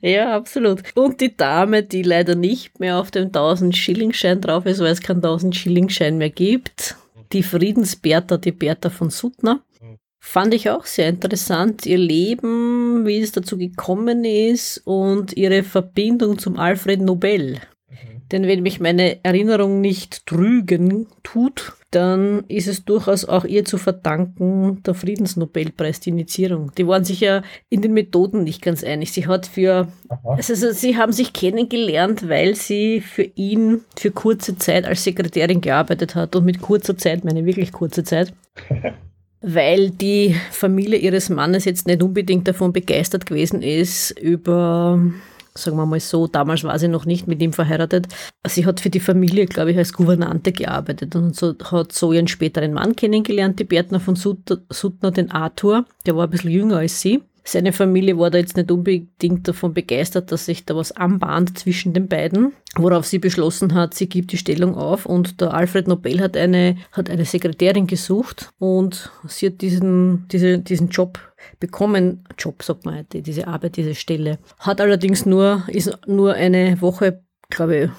[0.00, 0.82] Ja, absolut.
[0.96, 5.02] Und die Dame, die leider nicht mehr auf dem 1000 Schillingschein drauf ist, weil es
[5.02, 6.96] keinen 1000 Schillingschein mehr gibt,
[7.32, 9.62] die Friedensbertha, die Bertha von Suttner.
[10.22, 16.38] Fand ich auch sehr interessant, ihr Leben, wie es dazu gekommen ist und ihre Verbindung
[16.38, 17.58] zum Alfred Nobel.
[18.32, 23.76] Denn wenn mich meine Erinnerung nicht trügen tut, dann ist es durchaus auch ihr zu
[23.76, 26.70] verdanken, der Friedensnobelpreis, die Initiierung.
[26.78, 29.12] Die waren sich ja in den Methoden nicht ganz einig.
[29.12, 29.88] Sie hat für,
[30.24, 36.14] also sie haben sich kennengelernt, weil sie für ihn für kurze Zeit als Sekretärin gearbeitet
[36.14, 36.36] hat.
[36.36, 38.32] Und mit kurzer Zeit meine wirklich kurze Zeit.
[39.42, 45.00] weil die Familie ihres Mannes jetzt nicht unbedingt davon begeistert gewesen ist, über
[45.54, 48.08] sagen wir mal so, damals war sie noch nicht mit ihm verheiratet.
[48.46, 52.28] Sie hat für die Familie, glaube ich, als Gouvernante gearbeitet und so, hat so ihren
[52.28, 57.00] späteren Mann kennengelernt, die Bertner von Suttner, den Arthur, der war ein bisschen jünger als
[57.00, 57.22] sie.
[57.44, 61.92] Seine Familie war da jetzt nicht unbedingt davon begeistert, dass sich da was anbahnt zwischen
[61.92, 66.20] den beiden, worauf sie beschlossen hat, sie gibt die Stellung auf und der Alfred Nobel
[66.20, 71.18] hat eine, hat eine Sekretärin gesucht und sie hat diesen, diese, diesen Job
[71.58, 74.38] bekommen, Job sagt man heute, diese Arbeit, diese Stelle.
[74.58, 77.90] Hat allerdings nur, ist nur eine Woche, glaube ich,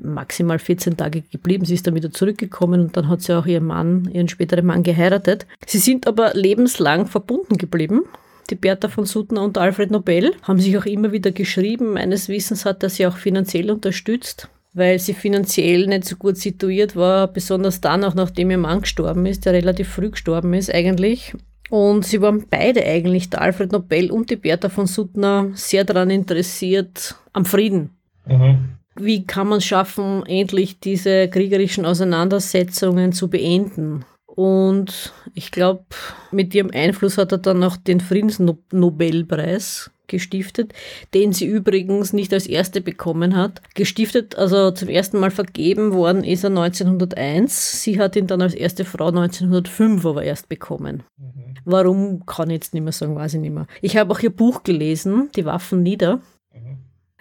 [0.00, 1.64] maximal 14 Tage geblieben.
[1.64, 4.82] Sie ist dann wieder zurückgekommen und dann hat sie auch ihren Mann, ihren späteren Mann
[4.82, 5.46] geheiratet.
[5.66, 8.02] Sie sind aber lebenslang verbunden geblieben.
[8.50, 11.94] Die Bertha von Suttner und Alfred Nobel haben sich auch immer wieder geschrieben.
[11.94, 16.94] Meines Wissens hat er sie auch finanziell unterstützt weil sie finanziell nicht so gut situiert
[16.94, 21.34] war, besonders dann auch nachdem ihr Mann gestorben ist, der relativ früh gestorben ist eigentlich.
[21.70, 26.10] Und sie waren beide eigentlich, der Alfred Nobel und die Bertha von Suttner, sehr daran
[26.10, 27.90] interessiert am Frieden.
[28.26, 28.70] Mhm.
[28.96, 34.04] Wie kann man es schaffen, endlich diese kriegerischen Auseinandersetzungen zu beenden?
[34.34, 35.84] Und ich glaube,
[36.30, 40.74] mit ihrem Einfluss hat er dann auch den Friedensnobelpreis gestiftet,
[41.14, 43.62] den sie übrigens nicht als erste bekommen hat.
[43.74, 47.82] Gestiftet, also zum ersten Mal vergeben worden ist er 1901.
[47.82, 51.04] Sie hat ihn dann als erste Frau 1905 aber erst bekommen.
[51.16, 51.54] Mhm.
[51.64, 53.66] Warum, kann ich jetzt nicht mehr sagen, weiß ich nicht mehr.
[53.80, 56.20] Ich habe auch ihr Buch gelesen, Die Waffen nieder.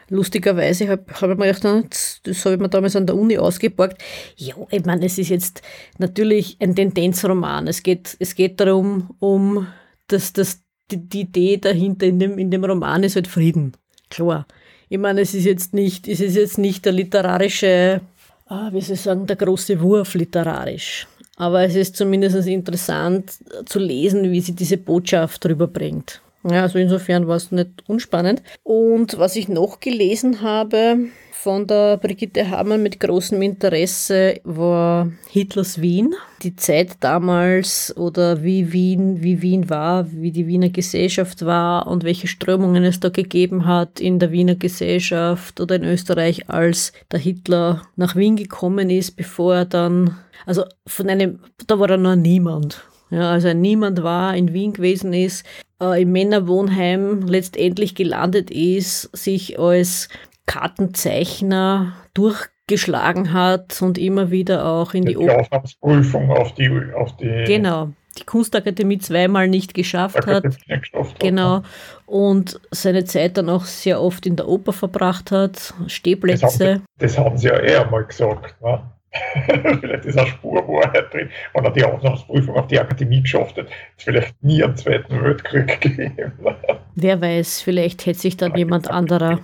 [0.10, 4.02] Lustigerweise habe hab ich mir gedacht, das habe ich mir damals an der Uni ausgeborgt.
[4.36, 5.62] Ja, ich meine, es ist jetzt
[5.98, 7.68] natürlich ein Tendenzroman.
[7.68, 9.68] Es geht, es geht darum, um
[10.08, 13.74] das, das die, die Idee dahinter in dem, in dem Roman ist halt Frieden.
[14.10, 14.48] Klar.
[14.90, 18.02] Ich meine, es ist jetzt nicht, es ist jetzt nicht der literarische,
[18.48, 21.08] ah, wie soll ich sagen, der große Wurf literarisch.
[21.36, 23.32] Aber es ist zumindest interessant
[23.66, 26.22] zu lesen, wie sie diese Botschaft rüberbringt.
[26.44, 28.42] Ja, also insofern war es nicht unspannend.
[28.64, 31.10] Und was ich noch gelesen habe,
[31.42, 36.14] von der Brigitte Hamann mit großem Interesse war Hitlers Wien.
[36.44, 42.04] Die Zeit damals oder wie Wien, wie Wien war, wie die Wiener Gesellschaft war und
[42.04, 47.20] welche Strömungen es da gegeben hat in der Wiener Gesellschaft oder in Österreich, als der
[47.20, 52.18] Hitler nach Wien gekommen ist, bevor er dann, also von einem, da war er noch
[52.18, 52.84] niemand.
[53.12, 55.46] Ja, also niemand war in Wien gewesen ist,
[55.82, 60.10] äh, im Männerwohnheim letztendlich gelandet ist, sich als
[60.46, 67.18] Kartenzeichner durch geschlagen hat und immer wieder auch in die, die Aufnahmsprüfung auf die, auf
[67.18, 70.46] die Genau, die Kunstakademie zweimal nicht geschafft hat.
[71.20, 71.64] Genau.
[72.06, 76.42] Und seine Zeit dann auch sehr oft in der Oper verbracht hat, Stehplätze.
[76.42, 78.62] Das haben, das haben sie ja eher mal gesagt.
[78.62, 78.82] Ne?
[79.80, 81.30] vielleicht ist eine Spur Wahrheit drin.
[81.54, 83.68] Und hat die Aufnahmsprüfung auf die Akademie geschafft hat,
[83.98, 86.34] es vielleicht nie einen Zweiten Weltkrieg gegeben.
[86.96, 89.40] Wer weiß, vielleicht hätte sich dann jemand anderer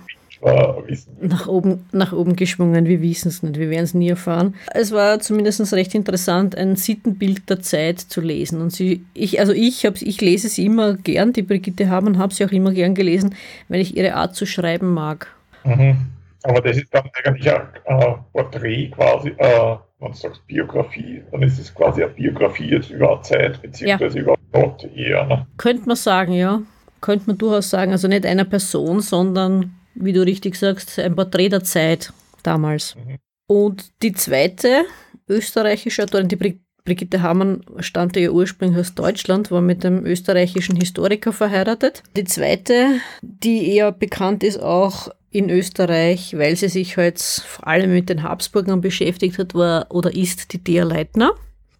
[1.20, 2.86] nach oben, nach oben geschwungen.
[2.86, 4.54] Wir wissen es nicht, wir werden es nie erfahren.
[4.74, 8.60] Es war zumindest recht interessant, ein Sittenbild der Zeit zu lesen.
[8.60, 12.44] Und sie, ich, also ich, ich lese sie immer gern, die Brigitte Hamann habe sie
[12.44, 13.34] auch immer gern gelesen,
[13.68, 15.28] weil ich ihre Art zu schreiben mag.
[15.64, 15.96] Mhm.
[16.42, 21.42] Aber das ist dann eigentlich ein äh, Porträt quasi, äh, wenn du sagst Biografie, dann
[21.42, 24.22] ist es quasi eine Biografie jetzt über eine Zeit, beziehungsweise ja.
[24.22, 25.24] über Gott eher.
[25.26, 25.46] Ne?
[25.56, 26.62] Könnte man sagen, ja.
[27.00, 27.92] Könnte man durchaus sagen.
[27.92, 32.96] Also nicht einer Person, sondern, wie du richtig sagst, ein Porträt der Zeit damals.
[32.96, 33.18] Mhm.
[33.48, 34.84] Und die zweite
[35.28, 41.32] österreichische Autorin, die Brigitte Hamann stammte ja ursprünglich aus Deutschland, war mit einem österreichischen Historiker
[41.32, 42.02] verheiratet.
[42.16, 47.92] Die zweite, die eher bekannt ist auch in Österreich, weil sie sich halt vor allem
[47.92, 51.32] mit den Habsburgern beschäftigt hat, war oder ist die Thea Leitner,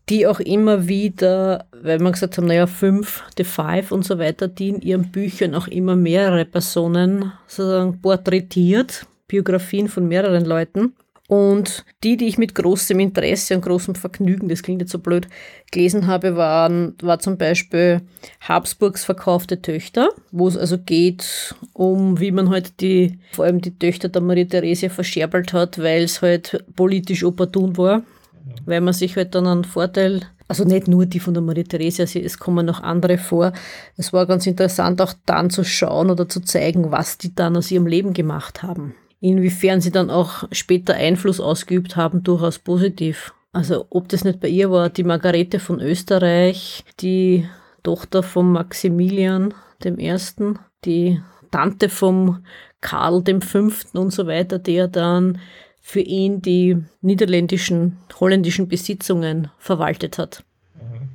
[0.09, 4.49] die auch immer wieder, weil man gesagt haben, naja, fünf, The Five und so weiter,
[4.49, 10.95] die in ihren Büchern auch immer mehrere Personen sozusagen porträtiert, Biografien von mehreren Leuten.
[11.29, 15.27] Und die, die ich mit großem Interesse und großem Vergnügen, das klingt jetzt so blöd,
[15.73, 18.03] gelesen habe, waren, war zum Beispiel
[18.41, 23.77] Habsburgs verkaufte Töchter, wo es also geht um, wie man halt die, vor allem die
[23.77, 28.03] Töchter der Maria Theresia verscherbelt hat, weil es halt politisch opportun war,
[28.65, 32.05] weil man sich halt dann einen Vorteil also nicht nur die von der Maria Theresia,
[32.05, 33.53] es kommen noch andere vor.
[33.97, 37.73] Es war ganz interessant, auch dann zu schauen oder zu zeigen, was die dann aus
[37.73, 43.33] ihrem Leben gemacht haben inwiefern sie dann auch später Einfluss ausgeübt haben, durchaus positiv.
[43.53, 47.49] Also ob das nicht bei ihr war, die Margarete von Österreich, die
[47.83, 50.15] Tochter von Maximilian I.,
[50.85, 52.45] die Tante vom
[52.81, 53.71] Karl V.
[53.95, 55.39] und so weiter, der dann
[55.81, 60.45] für ihn die niederländischen, holländischen Besitzungen verwaltet hat.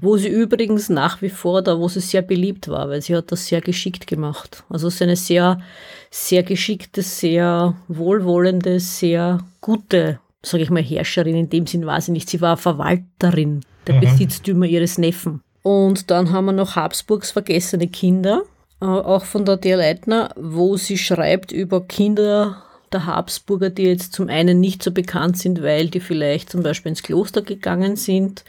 [0.01, 3.31] Wo sie übrigens nach wie vor da, wo sie sehr beliebt war, weil sie hat
[3.31, 4.63] das sehr geschickt gemacht.
[4.67, 5.61] Also sie ist eine sehr,
[6.09, 11.35] sehr geschickte, sehr wohlwollende, sehr gute, sage ich mal, Herrscherin.
[11.35, 12.29] In dem Sinn war sie nicht.
[12.29, 13.99] Sie war Verwalterin der mhm.
[14.01, 15.41] Besitztümer ihres Neffen.
[15.63, 18.41] Und dann haben wir noch Habsburgs vergessene Kinder,
[18.81, 19.75] äh, auch von der D.
[19.75, 25.37] Leitner, wo sie schreibt über Kinder der Habsburger, die jetzt zum einen nicht so bekannt
[25.37, 28.43] sind, weil die vielleicht zum Beispiel ins Kloster gegangen sind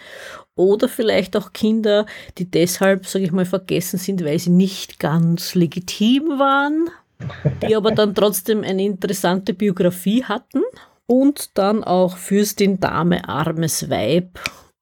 [0.55, 2.07] oder vielleicht auch Kinder,
[2.38, 6.90] die deshalb, sage ich mal, vergessen sind, weil sie nicht ganz legitim waren,
[7.62, 10.62] die aber dann trotzdem eine interessante Biografie hatten.
[11.07, 14.38] Und dann auch Fürstin Dame Armes Weib,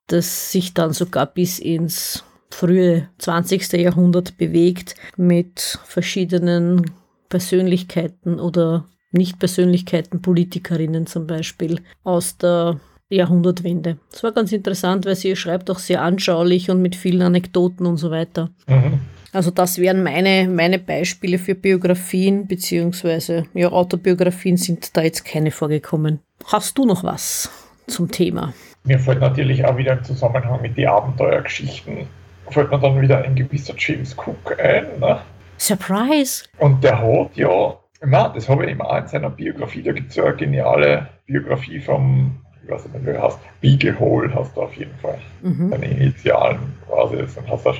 [0.07, 3.73] das sich dann sogar bis ins frühe 20.
[3.73, 6.91] Jahrhundert bewegt mit verschiedenen
[7.29, 13.99] Persönlichkeiten oder Nicht-Persönlichkeiten, Politikerinnen zum Beispiel aus der Jahrhundertwende.
[14.13, 17.97] Das war ganz interessant, weil sie schreibt auch sehr anschaulich und mit vielen Anekdoten und
[17.97, 18.51] so weiter.
[18.69, 19.01] Mhm.
[19.33, 25.51] Also das wären meine, meine Beispiele für Biografien, beziehungsweise ja, Autobiografien sind da jetzt keine
[25.51, 26.21] vorgekommen.
[26.47, 27.51] Hast du noch was
[27.87, 28.53] zum Thema?
[28.85, 32.07] Mir fällt natürlich auch wieder im Zusammenhang mit den Abenteuergeschichten,
[32.51, 34.87] fällt mir dann wieder ein gewisser James Cook ein.
[34.99, 35.21] Ne?
[35.59, 36.45] Surprise!
[36.59, 40.11] Und der hat ja, na, das habe ich immer auch in seiner Biografie, da gibt
[40.11, 44.57] es ja eine geniale Biografie vom ich weiß nicht, wie du hast, Beagle Hole hast
[44.57, 45.19] du auf jeden Fall.
[45.43, 45.71] Mhm.
[45.71, 47.73] Deine Initialen quasi, dann hast du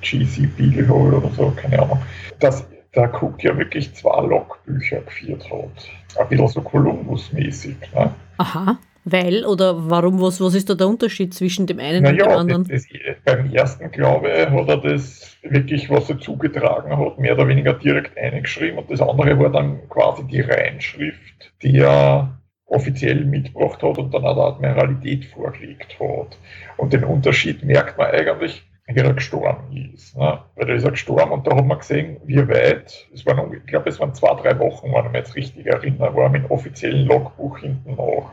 [0.00, 2.00] GC Beagle Hole oder so, keine Ahnung.
[2.40, 6.18] Dass der Cook ja wirklich zwei Logbücher geführt hat.
[6.18, 7.76] Ein bisschen so Columbus-mäßig.
[7.94, 8.14] Ne?
[8.38, 8.78] Aha.
[9.04, 12.38] Weil oder warum, was, was ist da der Unterschied zwischen dem einen naja, und dem
[12.38, 12.64] anderen?
[12.68, 17.34] Das, das, beim ersten, glaube ich, hat er das wirklich, was er zugetragen hat, mehr
[17.34, 23.24] oder weniger direkt eingeschrieben und das andere war dann quasi die Reinschrift, die er offiziell
[23.24, 26.38] mitgebracht hat und dann auch der Admiralität vorgelegt hat.
[26.78, 30.16] Und den Unterschied merkt man eigentlich, wie er gestorben ist.
[30.16, 30.40] Ne?
[30.56, 33.66] Weil da ist er gestorben und da hat man gesehen, wie weit, es waren, ich
[33.66, 37.06] glaube, es waren zwei, drei Wochen, wenn ich mich jetzt richtig erinnere, war mit offiziellen
[37.06, 38.30] Logbuch hinten nach.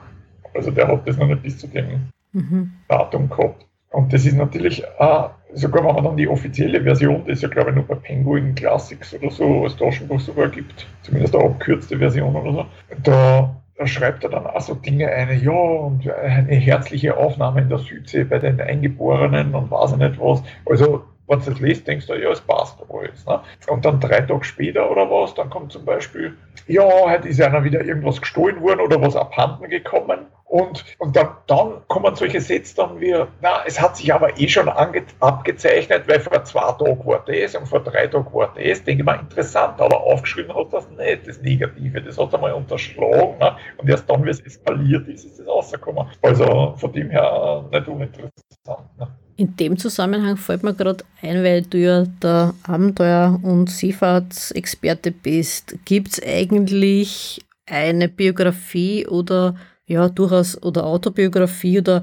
[0.54, 2.72] Also der hat das noch nicht bis zu dem mhm.
[2.88, 3.66] Datum gehabt.
[3.90, 7.72] Und das ist natürlich auch, sogar wenn man dann die offizielle Version, das ja glaube
[7.72, 12.36] ich nur bei Penguin Classics oder so als Taschenbuch sogar gibt, zumindest eine abkürzte Version
[12.36, 12.66] oder so,
[13.04, 17.70] da da schreibt er dann auch so Dinge ein, ja, und eine herzliche Aufnahme in
[17.70, 20.44] der Südsee bei den Eingeborenen und weiß ich nicht was.
[20.68, 23.26] Also wenn du das liest, denkst du, ja, es passt alles.
[23.26, 23.42] Ne?
[23.68, 27.64] Und dann drei Tage später oder was, dann kommt zum Beispiel, ja, heute ist einer
[27.64, 30.28] wieder irgendwas gestohlen worden oder was abhanden gekommen.
[30.44, 34.50] Und, und dann, dann kommen solche Sätze dann wie, na, es hat sich aber eh
[34.50, 38.84] schon abgezeichnet, weil vor zwei Tagen war das und vor drei Tagen war das.
[38.84, 42.02] Denke mal, interessant, aber aufgeschrieben hat das nicht, das Negative.
[42.02, 43.38] Das hat einmal unterschlagen.
[43.40, 43.56] Ne?
[43.78, 46.06] Und erst dann, wie es eskaliert ist, ist es rausgekommen.
[46.22, 48.98] Also von dem her nicht uninteressant.
[49.00, 49.08] Ne?
[49.38, 55.76] In dem Zusammenhang fällt mir gerade ein, weil du ja der Abenteuer- und Seefahrtsexperte bist.
[55.86, 59.56] Gibt es eigentlich eine Biografie oder
[59.86, 62.02] ja, durchaus oder Autobiografie oder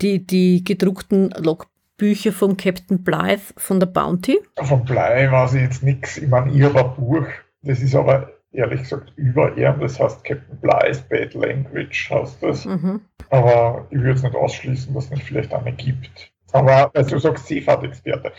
[0.00, 4.38] die, die gedruckten Logbücher von Captain Blythe von der Bounty?
[4.62, 6.16] Von Blythe weiß ich jetzt nichts.
[6.18, 7.26] Ich meine, ich habe ein Buch,
[7.62, 12.64] das ist aber ehrlich gesagt über ihm, das heißt Captain Blythe Bad Language heißt das.
[12.64, 13.00] Mhm.
[13.30, 16.32] Aber ich würde es nicht ausschließen, dass es nicht vielleicht eine gibt.
[16.52, 18.32] Aber also du sagst Seefahrtexperte.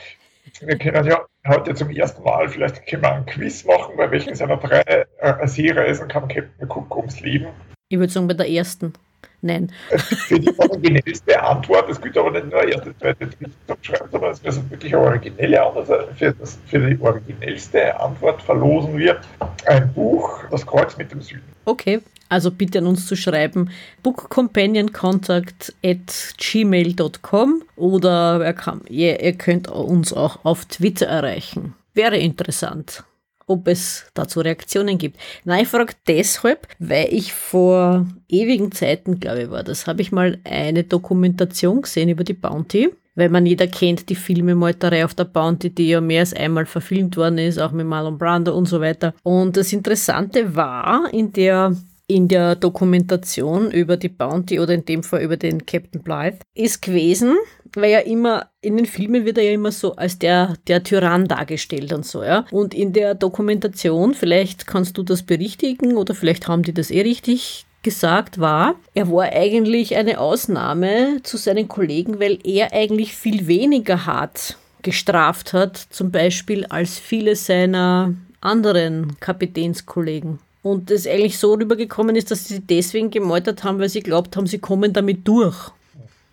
[0.62, 4.34] Wir können ja heute zum ersten Mal, vielleicht können wir einen Quiz machen, bei welchen
[4.34, 7.48] seiner drei äh, Seereisen kam Captain Cook ums Leben.
[7.90, 8.94] Ich würde sagen, bei der ersten.
[9.42, 9.72] Nein.
[9.90, 14.40] Für die originellste Antwort, das gilt aber nicht nur erste, zweite, dritte schreiben, sondern es
[14.40, 16.18] ist wirklich eine originelle Antwort.
[16.18, 19.22] Für, das, für die originellste Antwort verlosen wir
[19.66, 21.57] ein Buch, Das Kreuz mit dem Süden.
[21.68, 22.00] Okay,
[22.30, 29.68] also bitte an uns zu schreiben, bookcompanioncontact at gmail.com oder ihr, kann, ihr, ihr könnt
[29.68, 31.74] uns auch auf Twitter erreichen.
[31.94, 33.04] Wäre interessant
[33.50, 35.18] ob es dazu Reaktionen gibt.
[35.46, 40.12] Nein, ich frage deshalb, weil ich vor ewigen Zeiten, glaube ich, war das, habe ich
[40.12, 42.90] mal eine Dokumentation gesehen über die Bounty.
[43.18, 46.68] Weil man jeder kennt die Filme Meuterei auf der Bounty, die ja mehr als einmal
[46.68, 49.16] verfilmt worden ist, auch mit Marlon Brando und so weiter.
[49.24, 51.76] Und das Interessante war, in der
[52.10, 56.82] in der Dokumentation über die Bounty oder in dem Fall über den Captain Blythe ist
[56.82, 57.36] gewesen,
[57.76, 61.28] weil ja immer in den Filmen wird er ja immer so als der, der Tyrann
[61.28, 62.46] dargestellt und so, ja.
[62.52, 67.02] Und in der Dokumentation, vielleicht kannst du das berichtigen oder vielleicht haben die das eh
[67.02, 73.48] richtig gesagt war, er war eigentlich eine Ausnahme zu seinen Kollegen, weil er eigentlich viel
[73.48, 80.40] weniger hart gestraft hat, zum Beispiel als viele seiner anderen Kapitänskollegen.
[80.64, 84.48] Und das eigentlich so rübergekommen ist, dass sie deswegen gemeutert haben, weil sie glaubt haben,
[84.48, 85.72] sie kommen damit durch.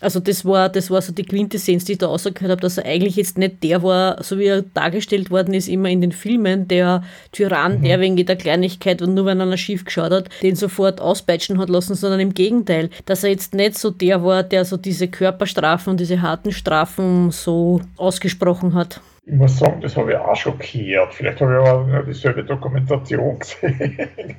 [0.01, 2.85] Also das war, das war so die Quintessenz, die ich da rausgehört habe, dass er
[2.85, 6.69] eigentlich jetzt nicht der war, so wie er dargestellt worden ist, immer in den Filmen,
[6.69, 7.85] der Tyrann, mhm.
[7.85, 11.69] der wegen jeder Kleinigkeit und nur wenn einer schief geschaut hat, den sofort auspeitschen hat
[11.69, 15.93] lassen, sondern im Gegenteil, dass er jetzt nicht so der war, der so diese Körperstrafen
[15.93, 19.01] und diese harten Strafen so ausgesprochen hat.
[19.27, 21.15] Ich muss sagen, das habe ich auch schon gehört.
[21.15, 24.37] Vielleicht habe ich aber nur dieselbe Dokumentation gesehen.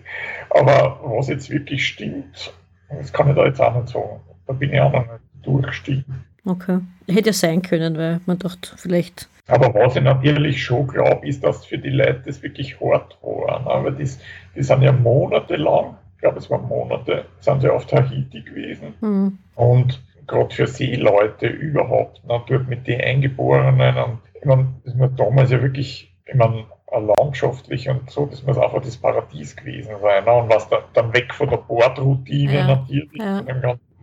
[0.51, 2.53] aber was jetzt wirklich stimmt,
[2.89, 4.19] das kann ich da jetzt auch nicht sagen.
[4.45, 6.23] Da bin ich auch noch nicht durchstiegen.
[6.45, 6.79] Okay.
[7.07, 9.27] Hätte ja sein können, weil man dachte, vielleicht.
[9.47, 13.65] Aber was ich natürlich schon glaube, ist, dass für die Leute das wirklich hart war.
[13.67, 14.09] Aber die,
[14.55, 18.93] die sind ja monatelang, ich glaube, es waren Monate, sind sie auf Tahiti gewesen.
[19.01, 19.37] Mhm.
[19.55, 23.97] Und gerade für Seeleute überhaupt, na, dort mit den Eingeborenen.
[23.97, 26.65] Und ich meine, das muss damals ja wirklich, ich meine,
[27.17, 30.23] landschaftlich und so, das muss einfach das Paradies gewesen sein.
[30.23, 30.33] Ne?
[30.33, 32.67] Und was da, dann weg von der Bordroutine ja.
[32.67, 33.43] natürlich, ja.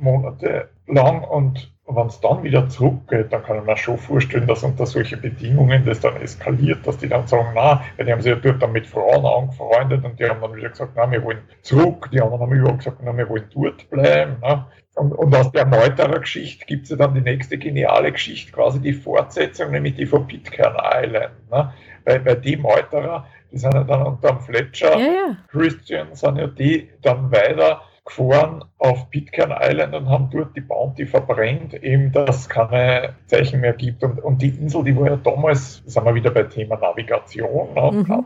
[0.02, 4.62] Monate lang und wenn es dann wieder zurückgeht, dann kann ich mir schon vorstellen, dass
[4.62, 8.32] unter solchen Bedingungen das dann eskaliert, dass die dann sagen, na, weil die haben sich
[8.32, 11.42] ja dort dann mit Frauen angefreundet und die haben dann wieder gesagt, na, wir wollen
[11.62, 14.36] zurück, die anderen haben überall gesagt, na, wir wollen dort bleiben.
[14.40, 14.64] Ne?
[14.94, 18.78] Und, und, aus der Meuterer Geschichte gibt es ja dann die nächste geniale Geschichte, quasi
[18.78, 21.32] die Fortsetzung, nämlich die von Pitcairn Island.
[21.50, 21.72] Ne?
[22.04, 25.36] Weil, weil die Meuterer, die sind ja dann unter dem Fletcher, ja, ja.
[25.48, 31.06] Christian, sind ja die dann weiter gefahren auf Pitcairn Island und haben dort die Bounty
[31.06, 34.02] verbrennt, eben dass es keine Zeichen mehr gibt.
[34.02, 37.90] Und, und die Insel, die war ja damals, sind wir wieder bei Thema Navigation ne,
[37.92, 38.24] mhm.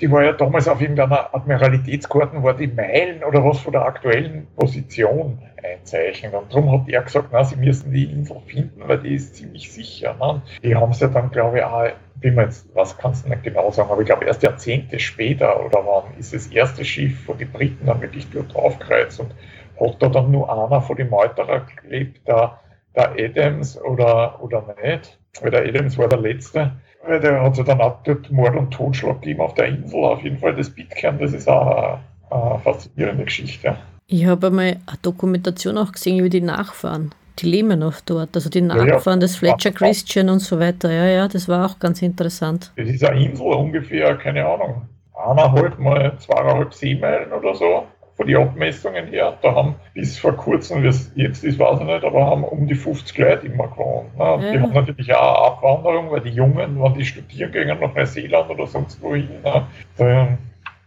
[0.00, 4.46] Die war ja damals auf irgendeiner Admiralitätskarte, war die Meilen oder was von der aktuellen
[4.56, 6.34] Position einzeichnen.
[6.34, 9.72] Und darum hat er gesagt, na, sie müssen die Insel finden, weil die ist ziemlich
[9.72, 10.14] sicher.
[10.20, 10.42] Ne?
[10.62, 11.88] Die haben sie dann, glaube ich, auch
[12.22, 15.64] bin mir jetzt, was kannst du nicht genau sagen, aber ich glaube, erst Jahrzehnte später
[15.64, 19.34] oder wann ist das erste Schiff, wo die Briten dann wirklich dort draufkreuzt und
[19.80, 22.58] hat da dann nur einer von den Meuterer gelebt, der,
[22.94, 26.72] der Adams oder, oder nicht, weil der Adams war der Letzte.
[27.04, 30.22] Weil der hat sich dann auch dort Mord und Totschlag gegeben auf der Insel, auf
[30.22, 31.98] jeden Fall das Bitcairn, das ist auch eine,
[32.30, 33.76] eine faszinierende Geschichte.
[34.06, 38.50] Ich habe einmal eine Dokumentation auch gesehen über die Nachfahren die leben noch dort, also
[38.50, 40.90] die Nachfahren ja, des Fletcher Christian und so weiter.
[40.90, 42.72] Ja, ja, das war auch ganz interessant.
[42.76, 44.82] Das ist eine Insel ungefähr, keine Ahnung,
[45.14, 47.84] eineinhalb mal zweieinhalb Seemeilen oder so
[48.16, 49.36] von den Abmessungen her.
[49.42, 53.16] Da haben bis vor kurzem, jetzt ist, weiß ich nicht, aber haben um die 50
[53.18, 54.16] Leute immer gewohnt.
[54.16, 54.24] Ne?
[54.24, 54.52] Ja.
[54.52, 58.50] Die haben natürlich auch eine Abwanderung, weil die Jungen, wenn die studieren gehen nach Neuseeland
[58.50, 59.66] oder sonst wohin, ne?
[59.96, 60.38] da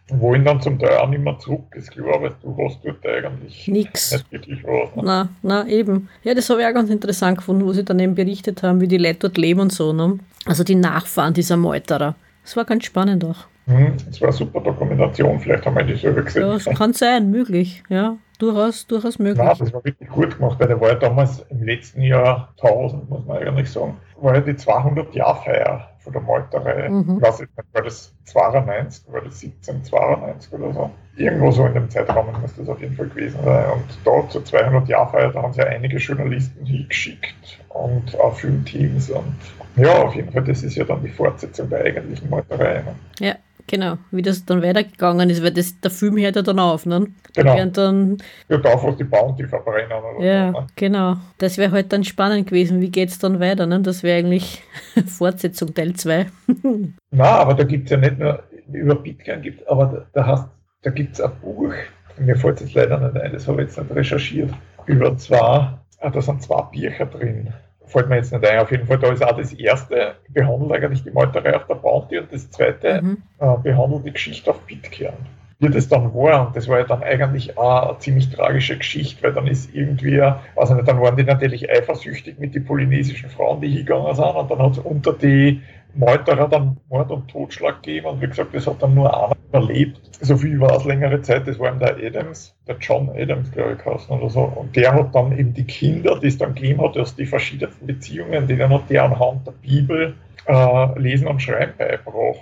[0.10, 3.68] wollen dann zum Teil auch nicht mehr zurück, ist klar, weil du hast dort eigentlich
[3.68, 4.12] Nix.
[4.12, 4.96] nicht wirklich was.
[4.96, 5.02] Ne?
[5.04, 6.10] Na, na, eben.
[6.24, 8.88] Ja, das habe ich auch ganz interessant gefunden, wo sie dann eben berichtet haben, wie
[8.88, 9.94] die Leute dort leben und so.
[9.94, 10.20] Ne?
[10.46, 12.16] Also die Nachfahren dieser Meuterer.
[12.44, 13.48] Das war ganz spannend auch.
[13.68, 16.44] Hm, das war eine super Dokumentation, vielleicht haben wir die selber gesehen.
[16.44, 18.16] Ja, das kann sein, möglich, ja.
[18.38, 19.44] Durchaus, durchaus möglich.
[19.44, 23.10] Ja, das war wirklich gut gemacht, weil der war ja damals im letzten Jahr 1000,
[23.10, 26.88] muss man eigentlich sagen, war ja die 200-Jahr-Feier von der Meuterei.
[26.90, 27.18] Mhm.
[27.18, 30.92] Ich weiß nicht, war das 92, war das 1792 oder so?
[31.18, 33.66] Irgendwo so in dem Zeitraum muss das auf jeden Fall gewesen sein.
[33.72, 39.36] Und da zur 200-Jahr-Feier, da haben sie ja einige Journalisten hingeschickt und auch Filmteams und
[39.78, 42.82] ja, auf jeden Fall, das ist ja dann die Fortsetzung der eigentlichen Meuterei.
[42.82, 42.96] Ne?
[43.20, 43.36] Ja,
[43.68, 46.86] Genau, wie das dann weitergegangen ist, weil das, der Film hört ja dann auf.
[46.86, 47.08] Ne?
[47.34, 47.56] Genau.
[47.56, 49.92] Da dann, hört auf, was die Bounty verbrennen.
[49.92, 50.68] Oder ja, so, ne?
[50.76, 51.16] genau.
[51.40, 52.80] Das wäre halt dann spannend gewesen.
[52.82, 53.66] Wie geht es dann weiter?
[53.66, 53.80] Ne?
[53.82, 54.62] Das wäre eigentlich
[55.08, 56.28] Fortsetzung Teil 2.
[57.12, 60.50] Na, aber da gibt es ja nicht nur über Bitcoin, gibt, aber da, da, hast,
[60.84, 61.74] da gibt es ein Buch,
[62.18, 64.52] mir fällt es jetzt leider nicht ein, das habe ich jetzt nicht recherchiert,
[64.86, 67.54] über zwei, ah, da sind zwei Bücher drin
[67.88, 68.60] fällt mir jetzt nicht ein.
[68.60, 72.20] Auf jeden Fall, da ist auch das erste, behandelt eigentlich die Meuterei auf der Bounty
[72.20, 73.18] und das zweite mhm.
[73.40, 75.14] äh, behandelt die Geschichte auf Pitcairn.
[75.60, 79.24] Wie das dann war, und das war ja dann eigentlich auch eine ziemlich tragische Geschichte,
[79.24, 83.62] weil dann ist irgendwie, ich nicht, dann waren die natürlich eifersüchtig mit den polynesischen Frauen,
[83.62, 85.62] die hingegangen sind, und dann hat es unter die
[85.96, 90.00] Meuterer dann Mord und Totschlag gegeben und wie gesagt, das hat dann nur einer überlebt.
[90.22, 93.78] So viel war es längere Zeit, das war eben der Adams, der John Adams, glaube
[93.80, 94.42] ich, heißen oder so.
[94.42, 97.88] Und der hat dann eben die Kinder, die es dann gegeben hat, aus den verschiedensten
[97.88, 100.16] Beziehungen, denen hat der anhand der Bibel
[100.48, 102.40] äh, Lesen und Schreiben beigebracht.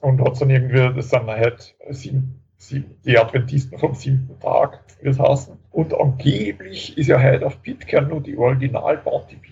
[0.00, 2.40] Und hat dann irgendwie, das sind halt sieben,
[3.04, 5.56] die Adventisten vom siebten Tag, wie das heißen.
[5.70, 9.51] Und angeblich ist ja heute auf Pitcairn nur die Original-Bounty-Bibel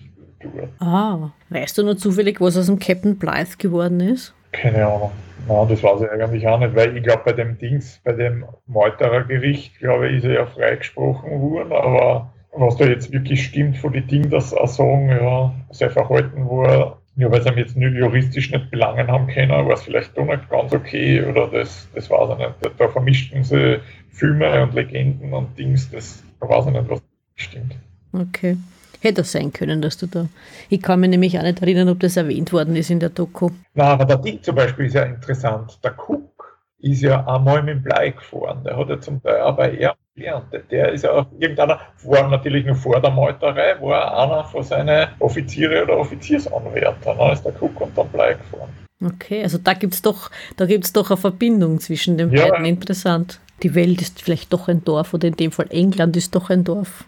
[0.79, 4.33] Ah, weißt du nur zufällig, was aus dem Captain Blythe geworden ist?
[4.51, 5.11] Keine Ahnung.
[5.47, 8.45] Nein, das weiß ich eigentlich auch nicht, weil ich glaube, bei dem Dings, bei dem
[8.67, 13.77] Meuterer Gericht, glaube ich, ist er ja freigesprochen worden, aber was da jetzt wirklich stimmt
[13.77, 17.77] von den Dingen, dass er sagen, ja, sein Verhalten war, ja, weil sie ihm jetzt
[17.77, 21.87] nicht juristisch nicht belangen haben können, war es vielleicht doch nicht ganz okay oder das,
[21.95, 22.79] das weiß ich nicht.
[22.79, 23.79] Da vermischten sie
[24.11, 27.01] Filme und Legenden und Dings, das da weiß ich nicht, was
[27.35, 27.75] stimmt.
[28.13, 28.57] Okay.
[29.01, 30.27] Hätte das sein können, dass du da.
[30.69, 33.49] Ich kann mich nämlich auch nicht erinnern, ob das erwähnt worden ist in der Doku.
[33.73, 35.79] Na, aber der Ding zum Beispiel ist ja interessant.
[35.83, 38.63] Der Cook ist ja einmal mit dem Blei gefahren.
[38.63, 40.45] Der hat ja zum Teil auch bei er gelernt.
[40.69, 45.07] Der ist ja auch irgendeiner, war natürlich noch vor der Meuterei, war einer von seinen
[45.17, 47.17] Offiziere oder Offiziersanwärtern.
[47.17, 48.69] Da ist der Cook und dann Blei gefahren.
[49.03, 52.67] Okay, also da gibt es doch, doch eine Verbindung zwischen den ja, beiden.
[52.67, 53.39] Interessant.
[53.63, 56.63] Die Welt ist vielleicht doch ein Dorf oder in dem Fall England ist doch ein
[56.63, 57.05] Dorf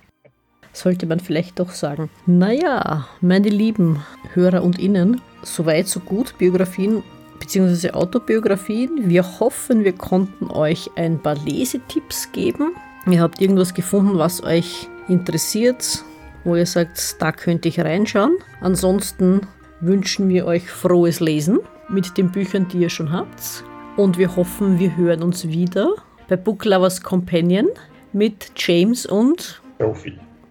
[0.74, 2.10] sollte man vielleicht doch sagen.
[2.26, 4.04] Naja, meine lieben
[4.34, 7.04] Hörer und Innen, soweit so gut, Biografien
[7.40, 7.92] bzw.
[7.92, 9.10] Autobiografien.
[9.10, 12.74] Wir hoffen, wir konnten euch ein paar Lesetipps geben.
[13.06, 16.04] Ihr habt irgendwas gefunden, was euch interessiert,
[16.44, 18.38] wo ihr sagt, da könnte ich reinschauen.
[18.62, 19.42] Ansonsten
[19.82, 21.60] wünschen wir euch frohes Lesen
[21.90, 23.64] mit den Büchern, die ihr schon habt.
[23.98, 25.94] Und wir hoffen, wir hören uns wieder
[26.30, 27.68] bei Book Lovers Companion
[28.14, 30.23] mit James und Sophie.